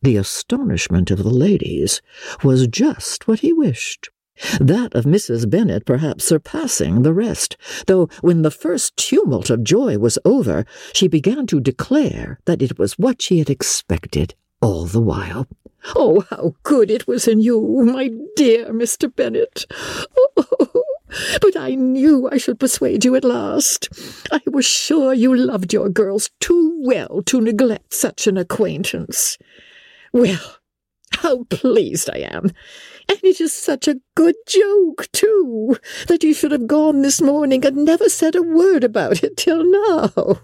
The 0.07 0.15
astonishment 0.15 1.11
of 1.11 1.21
the 1.21 1.29
ladies 1.29 2.01
was 2.41 2.69
just 2.69 3.27
what 3.27 3.41
he 3.41 3.51
wished. 3.51 4.09
that 4.57 4.95
of 4.95 5.03
Mrs. 5.03 5.49
Bennet 5.49 5.85
perhaps 5.85 6.23
surpassing 6.23 7.01
the 7.01 7.13
rest, 7.13 7.57
though 7.87 8.07
when 8.21 8.41
the 8.41 8.49
first 8.49 8.95
tumult 8.95 9.49
of 9.49 9.65
joy 9.65 9.97
was 9.97 10.17
over, 10.23 10.63
she 10.93 11.09
began 11.09 11.45
to 11.47 11.59
declare 11.59 12.39
that 12.45 12.61
it 12.61 12.79
was 12.79 12.97
what 12.97 13.21
she 13.21 13.39
had 13.39 13.49
expected 13.49 14.33
all 14.61 14.85
the 14.85 15.01
while. 15.01 15.45
Oh, 15.93 16.21
how 16.29 16.55
good 16.63 16.89
it 16.89 17.05
was 17.05 17.27
in 17.27 17.41
you, 17.41 17.59
my 17.83 18.09
dear 18.37 18.67
Mr. 18.67 19.13
Bennet! 19.13 19.65
Oh, 20.37 20.83
but 21.41 21.57
I 21.57 21.75
knew 21.75 22.29
I 22.31 22.37
should 22.37 22.61
persuade 22.61 23.03
you 23.03 23.13
at 23.15 23.25
last. 23.25 23.89
I 24.31 24.39
was 24.45 24.65
sure 24.65 25.13
you 25.13 25.35
loved 25.35 25.73
your 25.73 25.89
girls 25.89 26.29
too 26.39 26.81
well 26.85 27.21
to 27.23 27.41
neglect 27.41 27.93
such 27.93 28.25
an 28.25 28.37
acquaintance. 28.37 29.37
Well, 30.13 30.57
how 31.11 31.43
pleased 31.45 32.09
I 32.13 32.19
am! 32.19 32.51
And 33.09 33.19
it 33.23 33.39
is 33.39 33.53
such 33.53 33.87
a 33.87 33.99
good 34.15 34.35
joke, 34.47 35.07
too, 35.11 35.77
that 36.07 36.23
you 36.23 36.33
should 36.33 36.51
have 36.51 36.67
gone 36.67 37.01
this 37.01 37.21
morning 37.21 37.65
and 37.65 37.77
never 37.77 38.09
said 38.09 38.35
a 38.35 38.41
word 38.41 38.83
about 38.83 39.23
it 39.23 39.37
till 39.37 39.63
now. 39.63 40.41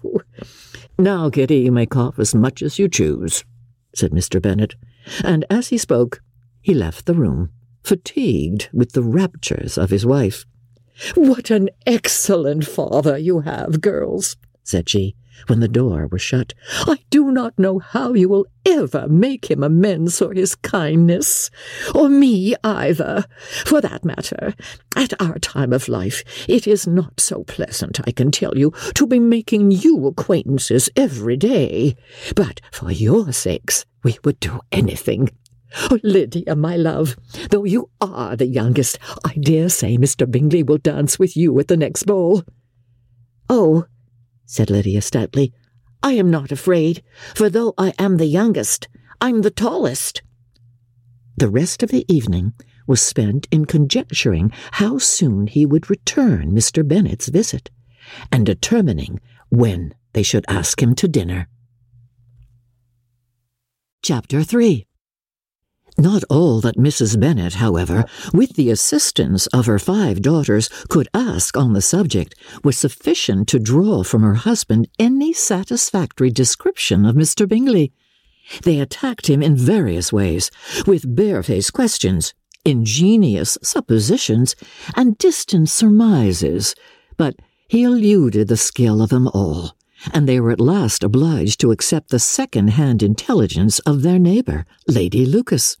Now, 0.98 1.28
Kitty, 1.28 1.58
you 1.58 1.72
may 1.72 1.86
cough 1.86 2.18
as 2.18 2.34
much 2.34 2.62
as 2.62 2.78
you 2.78 2.88
choose, 2.88 3.44
said 3.94 4.12
Mr. 4.12 4.40
Bennet, 4.40 4.74
and 5.22 5.44
as 5.50 5.68
he 5.68 5.78
spoke, 5.78 6.20
he 6.60 6.72
left 6.72 7.06
the 7.06 7.14
room, 7.14 7.50
fatigued 7.82 8.68
with 8.72 8.92
the 8.92 9.02
raptures 9.02 9.76
of 9.76 9.90
his 9.90 10.06
wife. 10.06 10.46
What 11.14 11.50
an 11.50 11.70
excellent 11.86 12.66
father 12.66 13.18
you 13.18 13.40
have, 13.40 13.80
girls, 13.80 14.36
said 14.62 14.88
she, 14.88 15.16
when 15.46 15.60
the 15.60 15.68
door 15.68 16.06
was 16.06 16.22
shut. 16.22 16.54
I 16.86 16.98
do 17.10 17.30
not 17.30 17.58
know 17.58 17.78
how 17.78 18.14
you 18.14 18.28
will 18.28 18.46
ever 18.66 19.08
make 19.08 19.50
him 19.50 19.62
amends 19.62 20.18
for 20.18 20.32
his 20.32 20.54
kindness, 20.54 21.50
or 21.94 22.08
me 22.08 22.54
either. 22.64 23.24
For 23.64 23.80
that 23.80 24.04
matter, 24.04 24.54
at 24.96 25.20
our 25.20 25.38
time 25.38 25.72
of 25.72 25.88
life, 25.88 26.22
it 26.48 26.66
is 26.66 26.86
not 26.86 27.20
so 27.20 27.44
pleasant, 27.44 28.00
I 28.06 28.10
can 28.10 28.30
tell 28.30 28.56
you, 28.56 28.72
to 28.94 29.06
be 29.06 29.18
making 29.18 29.68
new 29.68 30.06
acquaintances 30.06 30.90
every 30.96 31.36
day. 31.36 31.96
But 32.34 32.60
for 32.72 32.90
your 32.90 33.32
sakes, 33.32 33.84
we 34.02 34.18
would 34.24 34.40
do 34.40 34.60
anything. 34.72 35.30
Oh, 35.90 35.98
Lydia, 36.02 36.54
my 36.54 36.76
love, 36.76 37.16
though 37.50 37.64
you 37.64 37.90
are 38.00 38.36
the 38.36 38.46
youngest, 38.46 38.98
I 39.24 39.34
dare 39.34 39.68
say 39.68 39.96
Mr. 39.96 40.30
Bingley 40.30 40.62
will 40.62 40.78
dance 40.78 41.18
with 41.18 41.36
you 41.36 41.58
at 41.58 41.68
the 41.68 41.76
next 41.76 42.04
ball. 42.04 42.44
Oh, 43.50 43.84
said 44.46 44.70
Lydia 44.70 45.02
stoutly, 45.02 45.52
I 46.02 46.12
am 46.12 46.30
not 46.30 46.52
afraid, 46.52 47.02
for 47.34 47.48
though 47.48 47.74
I 47.78 47.94
am 47.98 48.18
the 48.18 48.26
youngest, 48.26 48.88
I'm 49.20 49.42
the 49.42 49.50
tallest. 49.50 50.22
The 51.36 51.48
rest 51.48 51.82
of 51.82 51.90
the 51.90 52.04
evening 52.12 52.52
was 52.86 53.00
spent 53.00 53.48
in 53.50 53.64
conjecturing 53.64 54.52
how 54.72 54.98
soon 54.98 55.46
he 55.46 55.64
would 55.64 55.88
return 55.88 56.52
Mr. 56.52 56.86
Bennet's 56.86 57.28
visit, 57.28 57.70
and 58.30 58.44
determining 58.44 59.20
when 59.48 59.94
they 60.12 60.22
should 60.22 60.44
ask 60.48 60.82
him 60.82 60.94
to 60.96 61.08
dinner. 61.08 61.48
Chapter 64.02 64.42
3 64.42 64.86
not 65.96 66.24
all 66.28 66.60
that 66.60 66.76
Mrs. 66.76 67.18
Bennet, 67.20 67.54
however, 67.54 68.04
with 68.32 68.54
the 68.54 68.70
assistance 68.70 69.46
of 69.48 69.66
her 69.66 69.78
five 69.78 70.22
daughters, 70.22 70.68
could 70.88 71.08
ask 71.14 71.56
on 71.56 71.72
the 71.72 71.82
subject 71.82 72.34
was 72.64 72.76
sufficient 72.76 73.48
to 73.48 73.58
draw 73.58 74.02
from 74.02 74.22
her 74.22 74.34
husband 74.34 74.88
any 74.98 75.32
satisfactory 75.32 76.30
description 76.30 77.04
of 77.04 77.14
Mr. 77.14 77.48
Bingley. 77.48 77.92
They 78.62 78.80
attacked 78.80 79.28
him 79.28 79.42
in 79.42 79.56
various 79.56 80.12
ways, 80.12 80.50
with 80.86 81.14
barefaced 81.14 81.72
questions, 81.72 82.34
ingenious 82.64 83.56
suppositions, 83.62 84.56
and 84.96 85.16
distant 85.16 85.68
surmises, 85.68 86.74
but 87.16 87.36
he 87.68 87.84
eluded 87.84 88.48
the 88.48 88.56
skill 88.56 89.00
of 89.00 89.10
them 89.10 89.28
all, 89.28 89.76
and 90.12 90.28
they 90.28 90.40
were 90.40 90.50
at 90.50 90.60
last 90.60 91.02
obliged 91.02 91.60
to 91.60 91.70
accept 91.70 92.10
the 92.10 92.18
second-hand 92.18 93.02
intelligence 93.02 93.78
of 93.80 94.02
their 94.02 94.18
neighbour, 94.18 94.66
Lady 94.86 95.24
Lucas. 95.24 95.76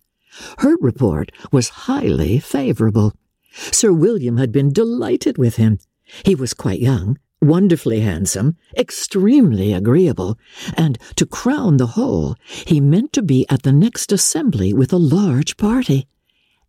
Her 0.58 0.76
report 0.80 1.30
was 1.52 1.86
highly 1.86 2.38
favourable. 2.38 3.14
Sir 3.52 3.92
William 3.92 4.36
had 4.36 4.52
been 4.52 4.72
delighted 4.72 5.38
with 5.38 5.56
him. 5.56 5.78
He 6.24 6.34
was 6.34 6.54
quite 6.54 6.80
young, 6.80 7.18
wonderfully 7.40 8.00
handsome, 8.00 8.56
extremely 8.76 9.72
agreeable, 9.72 10.38
and 10.76 10.98
to 11.16 11.26
crown 11.26 11.76
the 11.76 11.88
whole, 11.88 12.34
he 12.66 12.80
meant 12.80 13.12
to 13.12 13.22
be 13.22 13.46
at 13.48 13.62
the 13.62 13.72
next 13.72 14.12
assembly 14.12 14.72
with 14.72 14.92
a 14.92 14.98
large 14.98 15.56
party. 15.56 16.08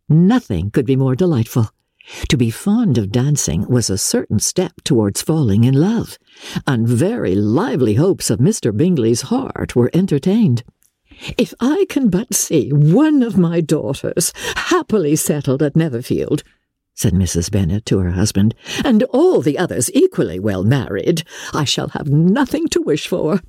Nothing 0.08 0.70
could 0.70 0.86
be 0.86 0.96
more 0.96 1.16
delightful. 1.16 1.70
To 2.28 2.36
be 2.36 2.50
fond 2.50 2.98
of 2.98 3.10
dancing 3.10 3.66
was 3.68 3.90
a 3.90 3.98
certain 3.98 4.38
step 4.38 4.74
towards 4.84 5.22
falling 5.22 5.64
in 5.64 5.74
love, 5.74 6.18
and 6.64 6.86
very 6.86 7.34
lively 7.34 7.94
hopes 7.94 8.30
of 8.30 8.38
Mr. 8.38 8.76
Bingley's 8.76 9.22
heart 9.22 9.74
were 9.74 9.90
entertained. 9.92 10.62
If 11.36 11.54
I 11.60 11.86
can 11.88 12.08
but 12.10 12.34
see 12.34 12.70
one 12.70 13.22
of 13.22 13.38
my 13.38 13.60
daughters 13.60 14.32
happily 14.56 15.16
settled 15.16 15.62
at 15.62 15.76
Netherfield, 15.76 16.42
said 16.94 17.12
Mrs. 17.12 17.50
Bennet 17.50 17.84
to 17.86 17.98
her 17.98 18.12
husband, 18.12 18.54
and 18.84 19.02
all 19.04 19.42
the 19.42 19.58
others 19.58 19.90
equally 19.92 20.38
well 20.38 20.64
married, 20.64 21.24
I 21.52 21.64
shall 21.64 21.88
have 21.88 22.08
nothing 22.08 22.68
to 22.68 22.80
wish 22.80 23.06
for. 23.06 23.40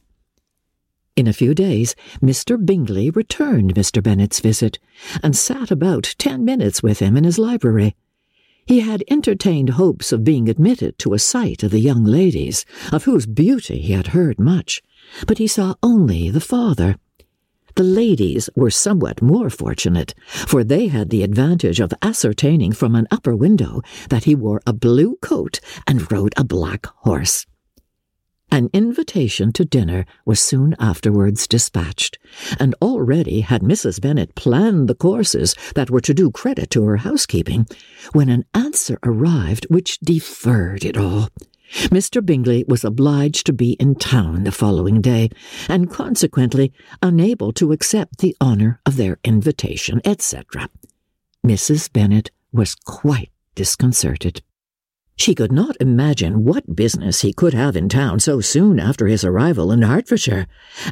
In 1.15 1.27
a 1.27 1.33
few 1.33 1.55
days, 1.55 1.95
Mr. 2.21 2.63
Bingley 2.63 3.09
returned 3.09 3.73
Mr. 3.73 4.03
Bennet's 4.03 4.39
visit, 4.39 4.79
and 5.23 5.35
sat 5.35 5.71
about 5.71 6.13
ten 6.17 6.45
minutes 6.45 6.83
with 6.83 6.99
him 6.99 7.17
in 7.17 7.23
his 7.23 7.39
library. 7.39 7.95
He 8.67 8.81
had 8.81 9.03
entertained 9.09 9.71
hopes 9.71 10.11
of 10.11 10.25
being 10.25 10.49
admitted 10.49 10.99
to 10.99 11.13
a 11.13 11.19
sight 11.19 11.63
of 11.63 11.71
the 11.71 11.79
young 11.79 12.03
ladies, 12.03 12.65
of 12.91 13.05
whose 13.05 13.25
beauty 13.25 13.79
he 13.79 13.93
had 13.93 14.07
heard 14.07 14.39
much, 14.39 14.83
but 15.25 15.37
he 15.37 15.47
saw 15.47 15.75
only 15.81 16.29
the 16.29 16.41
father. 16.41 16.97
The 17.77 17.83
ladies 17.83 18.49
were 18.55 18.71
somewhat 18.71 19.21
more 19.21 19.51
fortunate, 19.51 20.15
for 20.25 20.63
they 20.63 20.87
had 20.87 21.11
the 21.11 21.21
advantage 21.21 21.79
of 21.79 21.93
ascertaining 22.01 22.71
from 22.71 22.95
an 22.95 23.07
upper 23.11 23.35
window 23.35 23.83
that 24.09 24.23
he 24.23 24.33
wore 24.33 24.63
a 24.65 24.73
blue 24.73 25.17
coat 25.21 25.59
and 25.85 26.11
rode 26.11 26.33
a 26.35 26.43
black 26.43 26.87
horse. 26.87 27.45
An 28.49 28.71
invitation 28.73 29.51
to 29.51 29.63
dinner 29.63 30.07
was 30.25 30.39
soon 30.39 30.75
afterwards 30.79 31.47
dispatched, 31.47 32.17
and 32.59 32.73
already 32.81 33.41
had 33.41 33.61
Mrs. 33.61 34.01
Bennet 34.01 34.33
planned 34.33 34.87
the 34.87 34.95
courses 34.95 35.53
that 35.75 35.91
were 35.91 36.01
to 36.01 36.15
do 36.15 36.31
credit 36.31 36.71
to 36.71 36.83
her 36.85 36.97
housekeeping, 36.97 37.67
when 38.11 38.29
an 38.29 38.45
answer 38.55 38.97
arrived 39.03 39.67
which 39.69 39.99
deferred 39.99 40.83
it 40.83 40.97
all. 40.97 41.29
Mr. 41.71 42.25
Bingley 42.25 42.63
was 42.67 42.83
obliged 42.83 43.45
to 43.45 43.53
be 43.53 43.73
in 43.73 43.95
town 43.95 44.43
the 44.43 44.51
following 44.51 45.01
day, 45.01 45.29
and 45.67 45.91
consequently 45.91 46.71
unable 47.01 47.51
to 47.53 47.71
accept 47.71 48.19
the 48.19 48.35
honour 48.41 48.79
of 48.85 48.97
their 48.97 49.19
invitation, 49.23 50.01
etc. 50.05 50.69
Mrs. 51.45 51.91
Bennet 51.91 52.31
was 52.51 52.75
quite 52.75 53.31
disconcerted. 53.55 54.41
She 55.19 55.33
could 55.33 55.51
not 55.51 55.75
imagine 55.79 56.45
what 56.45 56.75
business 56.75 57.21
he 57.21 57.33
could 57.33 57.55
have 57.55 57.75
in 57.75 57.89
town 57.89 58.19
so 58.19 58.39
soon 58.39 58.79
after 58.79 59.07
his 59.07 59.23
arrival 59.23 59.71
in 59.71 59.81
Hertfordshire, 59.81 60.45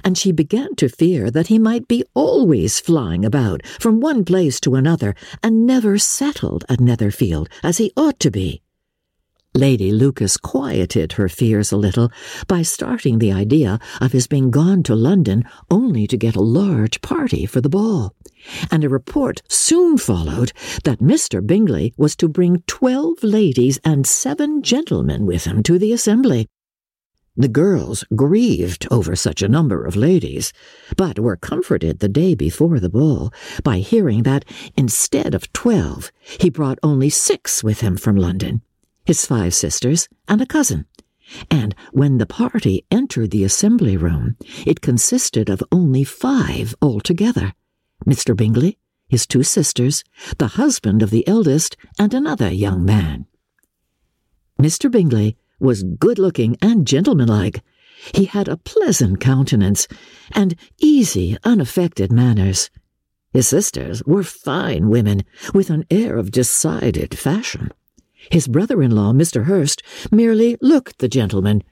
and 0.04 0.18
she 0.18 0.32
began 0.32 0.76
to 0.76 0.90
fear 0.90 1.30
that 1.30 1.48
he 1.48 1.60
might 1.60 1.88
be 1.88 2.04
always 2.16 2.80
flying 2.80 3.24
about 3.24 3.66
from 3.80 4.00
one 4.00 4.26
place 4.26 4.60
to 4.62 4.74
another 4.74 5.14
and 5.44 5.68
never 5.68 6.00
settled 6.00 6.66
at 6.68 6.82
Netherfield 6.82 7.50
as 7.62 7.78
he 7.78 7.94
ought 7.96 8.20
to 8.20 8.32
be. 8.32 8.64
Lady 9.56 9.90
Lucas 9.90 10.36
quieted 10.36 11.14
her 11.14 11.30
fears 11.30 11.72
a 11.72 11.78
little 11.78 12.12
by 12.46 12.62
starting 12.62 13.20
the 13.20 13.32
idea 13.32 13.80
of 14.02 14.12
his 14.12 14.28
being 14.28 14.52
gone 14.52 14.84
to 14.84 14.94
London 14.94 15.46
only 15.72 16.06
to 16.08 16.18
get 16.18 16.36
a 16.36 16.42
large 16.42 17.00
party 17.02 17.46
for 17.46 17.62
the 17.62 17.70
ball, 17.70 18.14
and 18.70 18.84
a 18.84 18.90
report 18.90 19.42
soon 19.48 19.98
followed 19.98 20.52
that 20.84 21.00
Mr. 21.00 21.46
Bingley 21.46 21.94
was 21.96 22.18
to 22.18 22.28
bring 22.28 22.64
twelve 22.68 23.24
ladies 23.24 23.80
and 23.86 24.06
seven 24.06 24.62
gentlemen 24.62 25.26
with 25.26 25.46
him 25.46 25.64
to 25.64 25.80
the 25.80 25.94
assembly. 25.94 26.48
The 27.38 27.48
girls 27.48 28.04
grieved 28.14 28.86
over 28.92 29.16
such 29.16 29.42
a 29.42 29.48
number 29.48 29.86
of 29.86 29.96
ladies, 29.96 30.52
but 30.98 31.18
were 31.18 31.38
comforted 31.38 32.00
the 32.00 32.10
day 32.10 32.36
before 32.36 32.82
the 32.82 32.90
ball 32.90 33.34
by 33.64 33.78
hearing 33.78 34.24
that 34.24 34.44
instead 34.76 35.34
of 35.34 35.52
twelve, 35.54 36.12
he 36.40 36.50
brought 36.50 36.80
only 36.84 37.10
six 37.10 37.64
with 37.64 37.80
him 37.80 37.96
from 37.96 38.18
London 38.18 38.62
his 39.06 39.26
five 39.26 39.54
sisters, 39.54 40.08
and 40.28 40.42
a 40.42 40.46
cousin. 40.46 40.86
And 41.50 41.76
when 41.92 42.18
the 42.18 42.26
party 42.26 42.86
entered 42.92 43.32
the 43.32 43.44
assembly 43.44 43.98
room, 43.98 44.38
it 44.66 44.82
consisted 44.82 45.50
of 45.50 45.64
only 45.72 46.04
five 46.04 46.76
altogether 46.82 47.54
Mr. 48.06 48.36
Bingley, 48.36 48.78
his 49.08 49.26
two 49.26 49.44
sisters, 49.44 50.04
the 50.38 50.50
husband 50.50 51.02
of 51.02 51.10
the 51.10 51.28
eldest, 51.28 51.78
and 51.98 52.14
another 52.14 52.52
young 52.52 52.84
man. 52.84 53.26
Mr. 54.60 54.92
Bingley 54.92 55.38
was 55.60 55.84
good 55.84 56.20
looking 56.20 56.58
and 56.62 56.86
gentlemanlike. 56.86 57.62
He 58.14 58.26
had 58.26 58.48
a 58.48 58.58
pleasant 58.58 59.20
countenance 59.20 59.88
and 60.32 60.56
easy, 60.80 61.38
unaffected 61.44 62.12
manners. 62.12 62.70
His 63.34 63.48
sisters 63.48 64.04
were 64.06 64.24
fine 64.24 64.90
women, 64.90 65.24
with 65.54 65.70
an 65.70 65.86
air 65.90 66.18
of 66.18 66.32
decided 66.32 67.18
fashion. 67.18 67.72
His 68.32 68.48
brother 68.48 68.82
in 68.82 68.92
law, 68.92 69.14
Mr. 69.14 69.46
Hurst, 69.46 69.84
merely 70.12 70.58
looked 70.62 71.00
the 71.00 71.08
gentleman, 71.08 71.64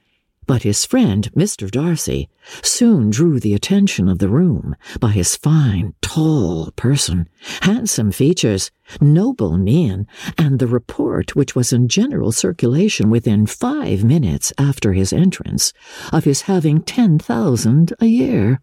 but 0.46 0.62
his 0.62 0.84
friend, 0.84 1.30
Mr. 1.34 1.70
Darcy, 1.70 2.28
soon 2.62 3.10
drew 3.10 3.40
the 3.40 3.54
attention 3.54 4.08
of 4.08 4.18
the 4.18 4.28
room 4.28 4.76
by 5.00 5.10
his 5.10 5.36
fine, 5.36 5.94
tall 6.02 6.70
person, 6.72 7.28
handsome 7.62 8.12
features, 8.12 8.70
noble 9.00 9.56
mien, 9.56 10.06
and 10.36 10.58
the 10.58 10.66
report 10.66 11.34
which 11.34 11.56
was 11.56 11.72
in 11.72 11.88
general 11.88 12.30
circulation 12.30 13.08
within 13.08 13.46
five 13.46 14.04
minutes 14.04 14.52
after 14.58 14.92
his 14.92 15.12
entrance 15.12 15.72
of 16.12 16.24
his 16.24 16.42
having 16.42 16.82
ten 16.82 17.18
thousand 17.18 17.94
a 18.00 18.06
year. 18.06 18.60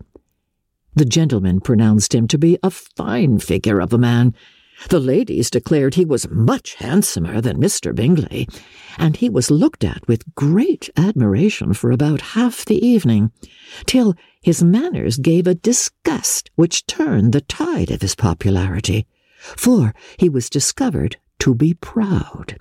The 0.94 1.06
gentleman 1.06 1.62
pronounced 1.62 2.14
him 2.14 2.28
to 2.28 2.38
be 2.38 2.60
a 2.62 2.70
fine 2.70 3.40
figure 3.40 3.80
of 3.80 3.94
a 3.94 3.98
man, 3.98 4.36
the 4.90 5.00
ladies 5.00 5.50
declared 5.50 5.96
he 5.96 6.06
was 6.06 6.30
much 6.30 6.76
handsomer 6.76 7.42
than 7.42 7.62
Mr. 7.62 7.94
Bingley, 7.94 8.48
and 8.98 9.18
he 9.18 9.30
was 9.30 9.52
looked 9.52 9.84
at 9.84 10.08
with 10.08 10.36
great 10.36 10.90
admiration 10.98 11.74
for 11.74 11.92
about 11.92 12.22
half 12.22 12.66
the 12.66 12.86
evening, 12.86 13.32
till 13.86 14.16
his 14.42 14.64
manners 14.64 15.18
gave 15.18 15.48
a 15.48 15.56
disgust 15.56 16.50
which 16.56 16.86
turned 16.88 17.34
the 17.34 17.42
tide 17.42 17.92
of 17.92 18.02
his 18.02 18.16
popularity, 18.16 19.06
for 19.40 19.94
he 20.18 20.30
was 20.30 20.50
discovered 20.50 21.18
to 21.42 21.56
be 21.56 21.74
proud, 21.74 22.56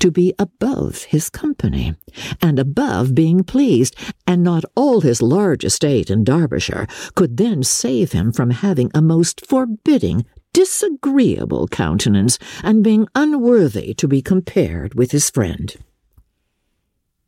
to 0.00 0.10
be 0.10 0.34
above 0.40 1.04
his 1.04 1.30
company, 1.30 1.94
and 2.42 2.58
above 2.58 3.14
being 3.14 3.44
pleased, 3.44 3.94
and 4.26 4.42
not 4.42 4.64
all 4.74 5.02
his 5.02 5.22
large 5.22 5.64
estate 5.64 6.10
in 6.10 6.24
Derbyshire 6.24 6.88
could 7.14 7.36
then 7.36 7.62
save 7.62 8.10
him 8.10 8.32
from 8.32 8.50
having 8.50 8.90
a 8.92 9.00
most 9.00 9.46
forbidding 9.46 10.24
disagreeable 10.54 11.68
countenance 11.68 12.38
and 12.62 12.82
being 12.82 13.06
unworthy 13.14 13.92
to 13.92 14.08
be 14.08 14.22
compared 14.22 14.94
with 14.94 15.10
his 15.10 15.28
friend. 15.28 15.76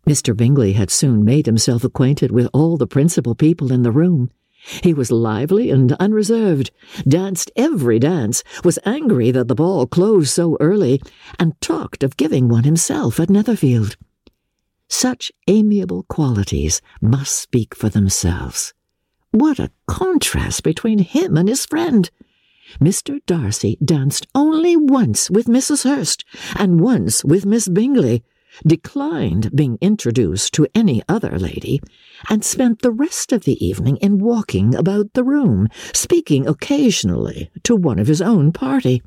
Mr. 0.08 0.34
Bingley 0.34 0.72
had 0.74 0.90
soon 0.90 1.24
made 1.24 1.44
himself 1.44 1.82
acquainted 1.82 2.30
with 2.30 2.48
all 2.54 2.76
the 2.76 2.86
principal 2.86 3.34
people 3.34 3.72
in 3.72 3.82
the 3.82 3.90
room. 3.90 4.30
He 4.82 4.94
was 4.94 5.10
lively 5.10 5.70
and 5.70 5.92
unreserved, 5.94 6.70
danced 7.06 7.50
every 7.56 7.98
dance, 7.98 8.44
was 8.64 8.78
angry 8.86 9.32
that 9.32 9.48
the 9.48 9.54
ball 9.54 9.86
closed 9.86 10.30
so 10.30 10.56
early, 10.60 11.02
and 11.38 11.60
talked 11.60 12.04
of 12.04 12.16
giving 12.16 12.48
one 12.48 12.64
himself 12.64 13.18
at 13.18 13.28
Netherfield. 13.28 13.96
Such 14.88 15.32
amiable 15.48 16.04
qualities 16.04 16.80
must 17.00 17.36
speak 17.36 17.74
for 17.74 17.88
themselves. 17.88 18.72
What 19.32 19.58
a 19.58 19.72
contrast 19.88 20.62
between 20.62 21.00
him 21.00 21.36
and 21.36 21.48
his 21.48 21.66
friend! 21.66 22.08
Mr. 22.80 23.20
Darcy 23.26 23.78
danced 23.84 24.26
only 24.34 24.76
once 24.76 25.30
with 25.30 25.46
Mrs. 25.46 25.84
Hurst 25.84 26.24
and 26.56 26.80
once 26.80 27.24
with 27.24 27.46
Miss 27.46 27.68
Bingley, 27.68 28.22
declined 28.66 29.54
being 29.54 29.78
introduced 29.80 30.54
to 30.54 30.66
any 30.74 31.02
other 31.08 31.38
lady, 31.38 31.80
and 32.30 32.44
spent 32.44 32.82
the 32.82 32.90
rest 32.90 33.32
of 33.32 33.44
the 33.44 33.64
evening 33.64 33.96
in 33.98 34.18
walking 34.18 34.74
about 34.74 35.12
the 35.14 35.24
room, 35.24 35.68
speaking 35.92 36.46
occasionally 36.46 37.50
to 37.62 37.76
one 37.76 37.98
of 37.98 38.06
his 38.06 38.22
own 38.22 38.52
party. 38.52 39.02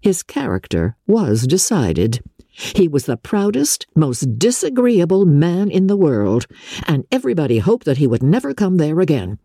His 0.00 0.22
character 0.22 0.96
was 1.06 1.46
decided. 1.46 2.22
He 2.50 2.88
was 2.88 3.06
the 3.06 3.16
proudest, 3.16 3.86
most 3.96 4.38
disagreeable 4.38 5.26
man 5.26 5.70
in 5.70 5.86
the 5.86 5.96
world, 5.96 6.46
and 6.86 7.04
everybody 7.10 7.58
hoped 7.58 7.84
that 7.86 7.98
he 7.98 8.06
would 8.06 8.22
never 8.22 8.54
come 8.54 8.76
there 8.76 9.00
again. 9.00 9.38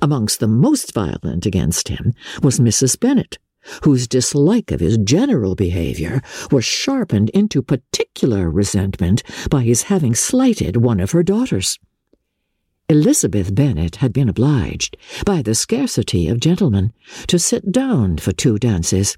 Amongst 0.00 0.40
the 0.40 0.48
most 0.48 0.92
violent 0.92 1.46
against 1.46 1.88
him 1.88 2.12
was 2.42 2.60
Mrs. 2.60 3.00
Bennet, 3.00 3.38
whose 3.82 4.06
dislike 4.06 4.70
of 4.70 4.80
his 4.80 4.98
general 4.98 5.54
behavior 5.54 6.20
was 6.50 6.64
sharpened 6.64 7.30
into 7.30 7.62
particular 7.62 8.50
resentment 8.50 9.22
by 9.50 9.62
his 9.62 9.82
having 9.84 10.14
slighted 10.14 10.76
one 10.76 11.00
of 11.00 11.12
her 11.12 11.22
daughters. 11.22 11.78
Elizabeth 12.88 13.52
Bennet 13.52 13.96
had 13.96 14.12
been 14.12 14.28
obliged, 14.28 14.96
by 15.24 15.42
the 15.42 15.56
scarcity 15.56 16.28
of 16.28 16.38
gentlemen, 16.38 16.92
to 17.26 17.36
sit 17.36 17.72
down 17.72 18.16
for 18.16 18.30
two 18.30 18.58
dances, 18.58 19.16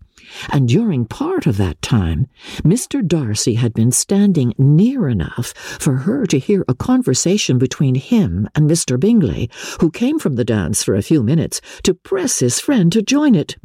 and 0.50 0.66
during 0.66 1.04
part 1.04 1.46
of 1.46 1.58
that 1.58 1.80
time 1.82 2.28
Mr. 2.62 3.06
Darcy 3.06 3.54
had 3.54 3.74
been 3.74 3.92
standing 3.92 4.54
near 4.56 5.06
enough 5.06 5.48
for 5.54 5.96
her 5.96 6.24
to 6.26 6.38
hear 6.38 6.64
a 6.66 6.74
conversation 6.74 7.58
between 7.58 7.94
him 7.94 8.48
and 8.54 8.70
Mr. 8.70 8.98
Bingley, 8.98 9.50
who 9.80 9.90
came 9.90 10.18
from 10.18 10.36
the 10.36 10.46
dance 10.46 10.82
for 10.82 10.94
a 10.94 11.02
few 11.02 11.22
minutes 11.22 11.60
to 11.82 11.92
press 11.92 12.38
his 12.38 12.60
friend 12.60 12.90
to 12.92 13.02
join 13.02 13.34
it. 13.34 13.56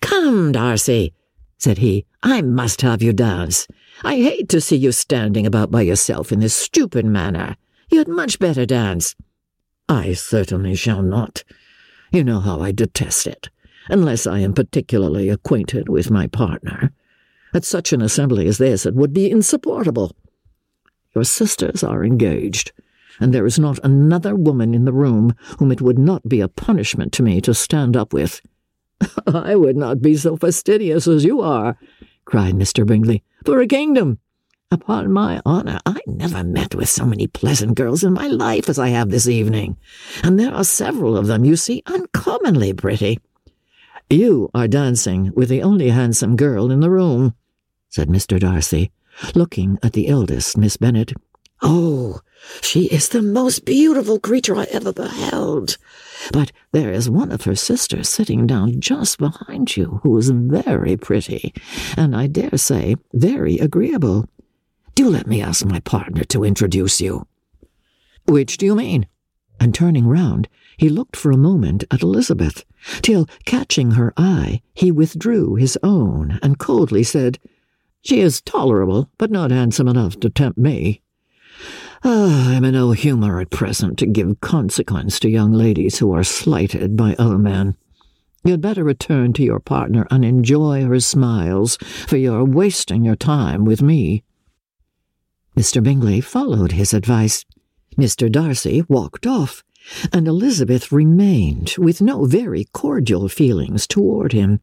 Come, 0.00 0.52
Darcy, 0.52 1.12
said 1.58 1.78
he, 1.78 2.06
I 2.22 2.40
must 2.40 2.80
have 2.80 3.02
you 3.02 3.12
dance. 3.12 3.68
I 4.02 4.16
hate 4.16 4.48
to 4.48 4.60
see 4.62 4.76
you 4.76 4.90
standing 4.90 5.46
about 5.46 5.70
by 5.70 5.82
yourself 5.82 6.32
in 6.32 6.40
this 6.40 6.54
stupid 6.54 7.04
manner. 7.04 7.56
You 7.90 7.98
had 7.98 8.08
much 8.08 8.38
better 8.38 8.66
dance. 8.66 9.14
I 9.88 10.12
certainly 10.12 10.74
shall 10.74 11.02
not. 11.02 11.44
You 12.12 12.22
know 12.22 12.40
how 12.40 12.60
I 12.60 12.72
detest 12.72 13.26
it, 13.26 13.48
unless 13.88 14.26
I 14.26 14.40
am 14.40 14.52
particularly 14.52 15.28
acquainted 15.28 15.88
with 15.88 16.10
my 16.10 16.26
partner. 16.26 16.92
At 17.54 17.64
such 17.64 17.92
an 17.92 18.02
assembly 18.02 18.46
as 18.46 18.58
this, 18.58 18.84
it 18.84 18.94
would 18.94 19.14
be 19.14 19.30
insupportable. 19.30 20.14
Your 21.14 21.24
sisters 21.24 21.82
are 21.82 22.04
engaged, 22.04 22.72
and 23.18 23.32
there 23.32 23.46
is 23.46 23.58
not 23.58 23.78
another 23.82 24.36
woman 24.36 24.74
in 24.74 24.84
the 24.84 24.92
room 24.92 25.34
whom 25.58 25.72
it 25.72 25.80
would 25.80 25.98
not 25.98 26.28
be 26.28 26.40
a 26.40 26.48
punishment 26.48 27.12
to 27.14 27.22
me 27.22 27.40
to 27.40 27.54
stand 27.54 27.96
up 27.96 28.12
with. 28.12 28.42
I 29.26 29.56
would 29.56 29.76
not 29.76 30.02
be 30.02 30.16
so 30.16 30.36
fastidious 30.36 31.08
as 31.08 31.24
you 31.24 31.40
are, 31.40 31.78
cried 32.26 32.54
Mr. 32.54 32.86
Bingley, 32.86 33.22
for 33.44 33.60
a 33.60 33.66
kingdom. 33.66 34.18
Upon 34.70 35.10
my 35.10 35.40
honor, 35.46 35.78
I 35.86 35.98
never 36.06 36.44
met 36.44 36.74
with 36.74 36.90
so 36.90 37.06
many 37.06 37.26
pleasant 37.26 37.74
girls 37.74 38.04
in 38.04 38.12
my 38.12 38.26
life 38.26 38.68
as 38.68 38.78
I 38.78 38.88
have 38.88 39.08
this 39.08 39.26
evening, 39.26 39.78
and 40.22 40.38
there 40.38 40.52
are 40.52 40.62
several 40.62 41.16
of 41.16 41.26
them, 41.26 41.46
you 41.46 41.56
see, 41.56 41.82
uncommonly 41.86 42.74
pretty. 42.74 43.18
You 44.10 44.50
are 44.54 44.68
dancing 44.68 45.32
with 45.34 45.48
the 45.48 45.62
only 45.62 45.88
handsome 45.88 46.36
girl 46.36 46.70
in 46.70 46.80
the 46.80 46.90
room, 46.90 47.34
said 47.88 48.08
Mr. 48.08 48.38
Darcy, 48.38 48.90
looking 49.34 49.78
at 49.82 49.94
the 49.94 50.06
eldest 50.06 50.58
Miss 50.58 50.76
Bennet. 50.76 51.14
Oh, 51.62 52.20
she 52.60 52.88
is 52.88 53.08
the 53.08 53.22
most 53.22 53.64
beautiful 53.64 54.20
creature 54.20 54.54
I 54.54 54.64
ever 54.64 54.92
beheld. 54.92 55.78
But 56.30 56.52
there 56.72 56.92
is 56.92 57.08
one 57.08 57.32
of 57.32 57.44
her 57.44 57.56
sisters 57.56 58.10
sitting 58.10 58.46
down 58.46 58.82
just 58.82 59.16
behind 59.16 59.78
you 59.78 60.00
who 60.02 60.18
is 60.18 60.28
very 60.28 60.98
pretty, 60.98 61.54
and 61.96 62.14
I 62.14 62.26
dare 62.26 62.58
say 62.58 62.96
very 63.14 63.56
agreeable. 63.56 64.28
Do 64.98 65.08
let 65.08 65.28
me 65.28 65.40
ask 65.40 65.64
my 65.64 65.78
partner 65.78 66.24
to 66.24 66.42
introduce 66.42 67.00
you. 67.00 67.24
Which 68.26 68.56
do 68.56 68.66
you 68.66 68.74
mean? 68.74 69.06
And 69.60 69.72
turning 69.72 70.08
round, 70.08 70.48
he 70.76 70.88
looked 70.88 71.14
for 71.14 71.30
a 71.30 71.36
moment 71.36 71.84
at 71.92 72.02
Elizabeth, 72.02 72.64
till, 73.00 73.28
catching 73.44 73.92
her 73.92 74.12
eye, 74.16 74.60
he 74.74 74.90
withdrew 74.90 75.54
his 75.54 75.78
own 75.84 76.40
and 76.42 76.58
coldly 76.58 77.04
said, 77.04 77.38
She 78.02 78.18
is 78.18 78.40
tolerable, 78.40 79.08
but 79.18 79.30
not 79.30 79.52
handsome 79.52 79.86
enough 79.86 80.18
to 80.18 80.30
tempt 80.30 80.58
me. 80.58 81.00
Ah, 82.02 82.56
I'm 82.56 82.64
in 82.64 82.74
no 82.74 82.90
humour 82.90 83.40
at 83.40 83.50
present 83.50 84.00
to 84.00 84.06
give 84.06 84.40
consequence 84.40 85.20
to 85.20 85.30
young 85.30 85.52
ladies 85.52 86.00
who 86.00 86.12
are 86.12 86.24
slighted 86.24 86.96
by 86.96 87.14
other 87.20 87.38
men. 87.38 87.76
You'd 88.42 88.62
better 88.62 88.82
return 88.82 89.32
to 89.34 89.44
your 89.44 89.60
partner 89.60 90.08
and 90.10 90.24
enjoy 90.24 90.82
her 90.86 90.98
smiles, 90.98 91.76
for 91.76 92.16
you're 92.16 92.44
wasting 92.44 93.04
your 93.04 93.14
time 93.14 93.64
with 93.64 93.80
me. 93.80 94.24
Mr. 95.58 95.82
Bingley 95.82 96.20
followed 96.20 96.70
his 96.70 96.94
advice. 96.94 97.44
Mr. 97.96 98.30
Darcy 98.30 98.84
walked 98.86 99.26
off, 99.26 99.64
and 100.12 100.28
Elizabeth 100.28 100.92
remained 100.92 101.74
with 101.76 102.00
no 102.00 102.26
very 102.26 102.66
cordial 102.66 103.28
feelings 103.28 103.84
toward 103.84 104.32
him. 104.32 104.60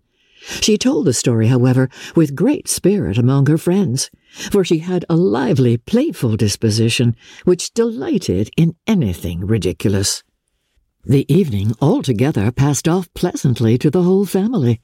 She 0.62 0.78
told 0.78 1.06
the 1.06 1.12
story, 1.12 1.48
however, 1.48 1.90
with 2.16 2.34
great 2.34 2.70
spirit 2.70 3.18
among 3.18 3.48
her 3.48 3.58
friends, 3.58 4.10
for 4.32 4.64
she 4.64 4.78
had 4.78 5.04
a 5.10 5.18
lively, 5.18 5.76
playful 5.76 6.38
disposition 6.38 7.18
which 7.44 7.74
delighted 7.74 8.50
in 8.56 8.78
anything 8.88 9.46
ridiculous. 9.46 10.24
The 11.04 11.26
evening 11.28 11.74
altogether 11.82 12.54
passed 12.54 12.88
off 12.88 13.14
pleasantly 13.14 13.78
to 13.80 13.92
the 13.92 14.04
whole 14.04 14.26
family. 14.26 14.80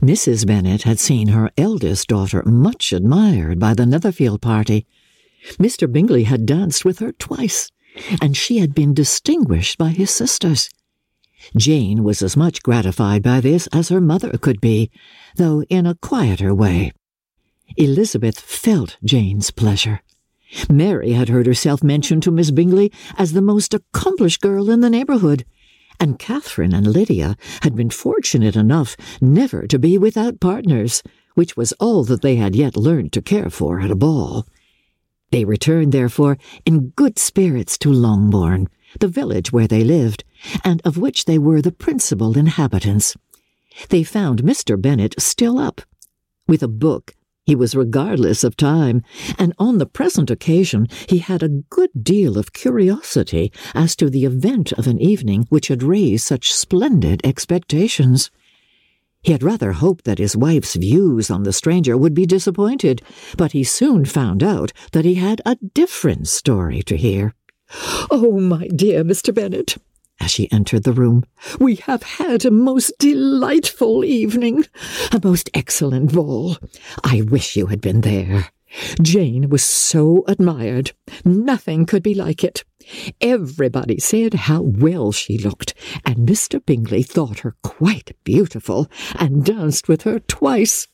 Mrs. 0.00 0.46
Bennet 0.46 0.82
had 0.82 1.00
seen 1.00 1.28
her 1.28 1.50
eldest 1.58 2.06
daughter 2.06 2.44
much 2.44 2.92
admired 2.92 3.58
by 3.58 3.74
the 3.74 3.84
Netherfield 3.84 4.40
party, 4.40 4.86
Mr. 5.58 5.90
Bingley 5.90 6.24
had 6.24 6.46
danced 6.46 6.84
with 6.84 6.98
her 6.98 7.12
twice, 7.12 7.70
and 8.20 8.36
she 8.36 8.58
had 8.58 8.74
been 8.74 8.94
distinguished 8.94 9.78
by 9.78 9.90
his 9.90 10.10
sisters. 10.10 10.68
Jane 11.56 12.04
was 12.04 12.22
as 12.22 12.36
much 12.36 12.62
gratified 12.62 13.22
by 13.22 13.40
this 13.40 13.66
as 13.68 13.88
her 13.88 14.00
mother 14.00 14.36
could 14.38 14.60
be, 14.60 14.90
though 15.36 15.62
in 15.64 15.86
a 15.86 15.94
quieter 15.94 16.54
way. 16.54 16.92
Elizabeth 17.76 18.38
felt 18.38 18.98
Jane's 19.04 19.50
pleasure. 19.50 20.02
Mary 20.68 21.12
had 21.12 21.28
heard 21.28 21.46
herself 21.46 21.82
mentioned 21.82 22.22
to 22.24 22.30
Miss 22.30 22.50
Bingley 22.50 22.92
as 23.16 23.32
the 23.32 23.42
most 23.42 23.72
accomplished 23.72 24.40
girl 24.40 24.68
in 24.68 24.80
the 24.80 24.90
neighbourhood, 24.90 25.44
and 26.00 26.18
Catherine 26.18 26.74
and 26.74 26.86
Lydia 26.86 27.36
had 27.62 27.76
been 27.76 27.90
fortunate 27.90 28.56
enough 28.56 28.96
never 29.20 29.66
to 29.66 29.78
be 29.78 29.96
without 29.98 30.40
partners, 30.40 31.02
which 31.34 31.56
was 31.56 31.72
all 31.74 32.04
that 32.04 32.22
they 32.22 32.36
had 32.36 32.56
yet 32.56 32.76
learned 32.76 33.12
to 33.12 33.22
care 33.22 33.50
for 33.50 33.80
at 33.80 33.90
a 33.90 33.96
ball. 33.96 34.46
They 35.30 35.44
returned, 35.44 35.92
therefore, 35.92 36.38
in 36.66 36.88
good 36.90 37.18
spirits 37.18 37.78
to 37.78 37.92
Longbourn, 37.92 38.68
the 38.98 39.08
village 39.08 39.52
where 39.52 39.68
they 39.68 39.84
lived, 39.84 40.24
and 40.64 40.82
of 40.84 40.96
which 40.96 41.24
they 41.24 41.38
were 41.38 41.62
the 41.62 41.72
principal 41.72 42.36
inhabitants. 42.36 43.16
They 43.88 44.02
found 44.02 44.42
Mr. 44.42 44.80
Bennet 44.80 45.14
still 45.20 45.58
up, 45.58 45.82
with 46.48 46.62
a 46.62 46.68
book 46.68 47.14
he 47.50 47.56
was 47.56 47.74
regardless 47.74 48.44
of 48.44 48.56
time, 48.56 49.02
and 49.36 49.54
on 49.58 49.78
the 49.78 49.86
present 49.86 50.30
occasion 50.30 50.86
he 51.08 51.18
had 51.18 51.42
a 51.42 51.48
good 51.48 51.90
deal 52.00 52.38
of 52.38 52.52
curiosity 52.52 53.50
as 53.74 53.96
to 53.96 54.08
the 54.08 54.24
event 54.24 54.70
of 54.74 54.86
an 54.86 55.00
evening 55.00 55.46
which 55.48 55.66
had 55.66 55.82
raised 55.82 56.24
such 56.24 56.52
splendid 56.52 57.20
expectations. 57.24 58.30
He 59.22 59.32
had 59.32 59.42
rather 59.42 59.72
hoped 59.72 60.04
that 60.06 60.18
his 60.18 60.36
wife's 60.36 60.76
views 60.76 61.30
on 61.30 61.42
the 61.42 61.52
stranger 61.52 61.96
would 61.96 62.14
be 62.14 62.24
disappointed, 62.24 63.02
but 63.36 63.52
he 63.52 63.64
soon 63.64 64.04
found 64.04 64.42
out 64.42 64.72
that 64.92 65.04
he 65.04 65.16
had 65.16 65.42
a 65.44 65.56
different 65.74 66.26
story 66.26 66.82
to 66.84 66.96
hear. 66.96 67.34
Oh, 68.10 68.40
my 68.40 68.66
dear 68.68 69.04
Mr. 69.04 69.34
Bennet, 69.34 69.76
as 70.20 70.30
she 70.30 70.50
entered 70.50 70.84
the 70.84 70.92
room. 70.92 71.24
We 71.58 71.76
have 71.76 72.02
had 72.02 72.44
a 72.44 72.50
most 72.50 72.92
delightful 72.98 74.04
evening, 74.04 74.64
a 75.12 75.20
most 75.22 75.50
excellent 75.54 76.12
ball. 76.12 76.56
I 77.04 77.22
wish 77.22 77.56
you 77.56 77.66
had 77.66 77.80
been 77.80 78.00
there. 78.00 78.50
Jane 79.02 79.48
was 79.48 79.62
so 79.62 80.24
admired. 80.28 80.92
Nothing 81.24 81.86
could 81.86 82.02
be 82.02 82.14
like 82.14 82.44
it. 82.44 82.64
Everybody 83.20 83.98
said 83.98 84.34
how 84.34 84.62
well 84.62 85.12
she 85.12 85.38
looked, 85.38 85.74
and 86.04 86.28
Mr. 86.28 86.64
Bingley 86.64 87.02
thought 87.02 87.40
her 87.40 87.56
quite 87.62 88.16
beautiful, 88.24 88.88
and 89.18 89.44
danced 89.44 89.88
with 89.88 90.02
her 90.02 90.18
twice. 90.20 90.88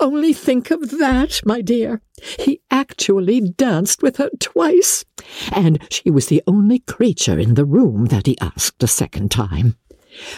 Only 0.00 0.32
think 0.32 0.70
of 0.70 0.90
that, 0.98 1.40
my 1.44 1.60
dear. 1.60 2.02
He 2.38 2.60
actually 2.70 3.40
danced 3.40 4.02
with 4.02 4.18
her 4.18 4.30
twice, 4.38 5.04
and 5.50 5.82
she 5.90 6.10
was 6.10 6.26
the 6.26 6.42
only 6.46 6.80
creature 6.80 7.38
in 7.38 7.54
the 7.54 7.64
room 7.64 8.06
that 8.06 8.26
he 8.26 8.38
asked 8.40 8.82
a 8.82 8.88
second 8.88 9.30
time. 9.30 9.76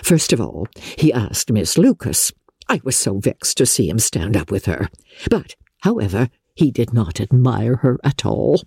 First 0.02 0.32
of 0.32 0.40
all, 0.40 0.68
he 0.96 1.12
asked 1.12 1.50
Miss 1.50 1.76
Lucas. 1.76 2.32
I 2.68 2.80
was 2.84 2.96
so 2.96 3.18
vexed 3.18 3.58
to 3.58 3.66
see 3.66 3.88
him 3.88 3.98
stand 3.98 4.36
up 4.36 4.50
with 4.50 4.66
her. 4.66 4.88
But, 5.28 5.56
however, 5.80 6.30
he 6.54 6.70
did 6.70 6.92
not 6.92 7.20
admire 7.20 7.76
her 7.76 7.98
at 8.04 8.24
all. 8.24 8.62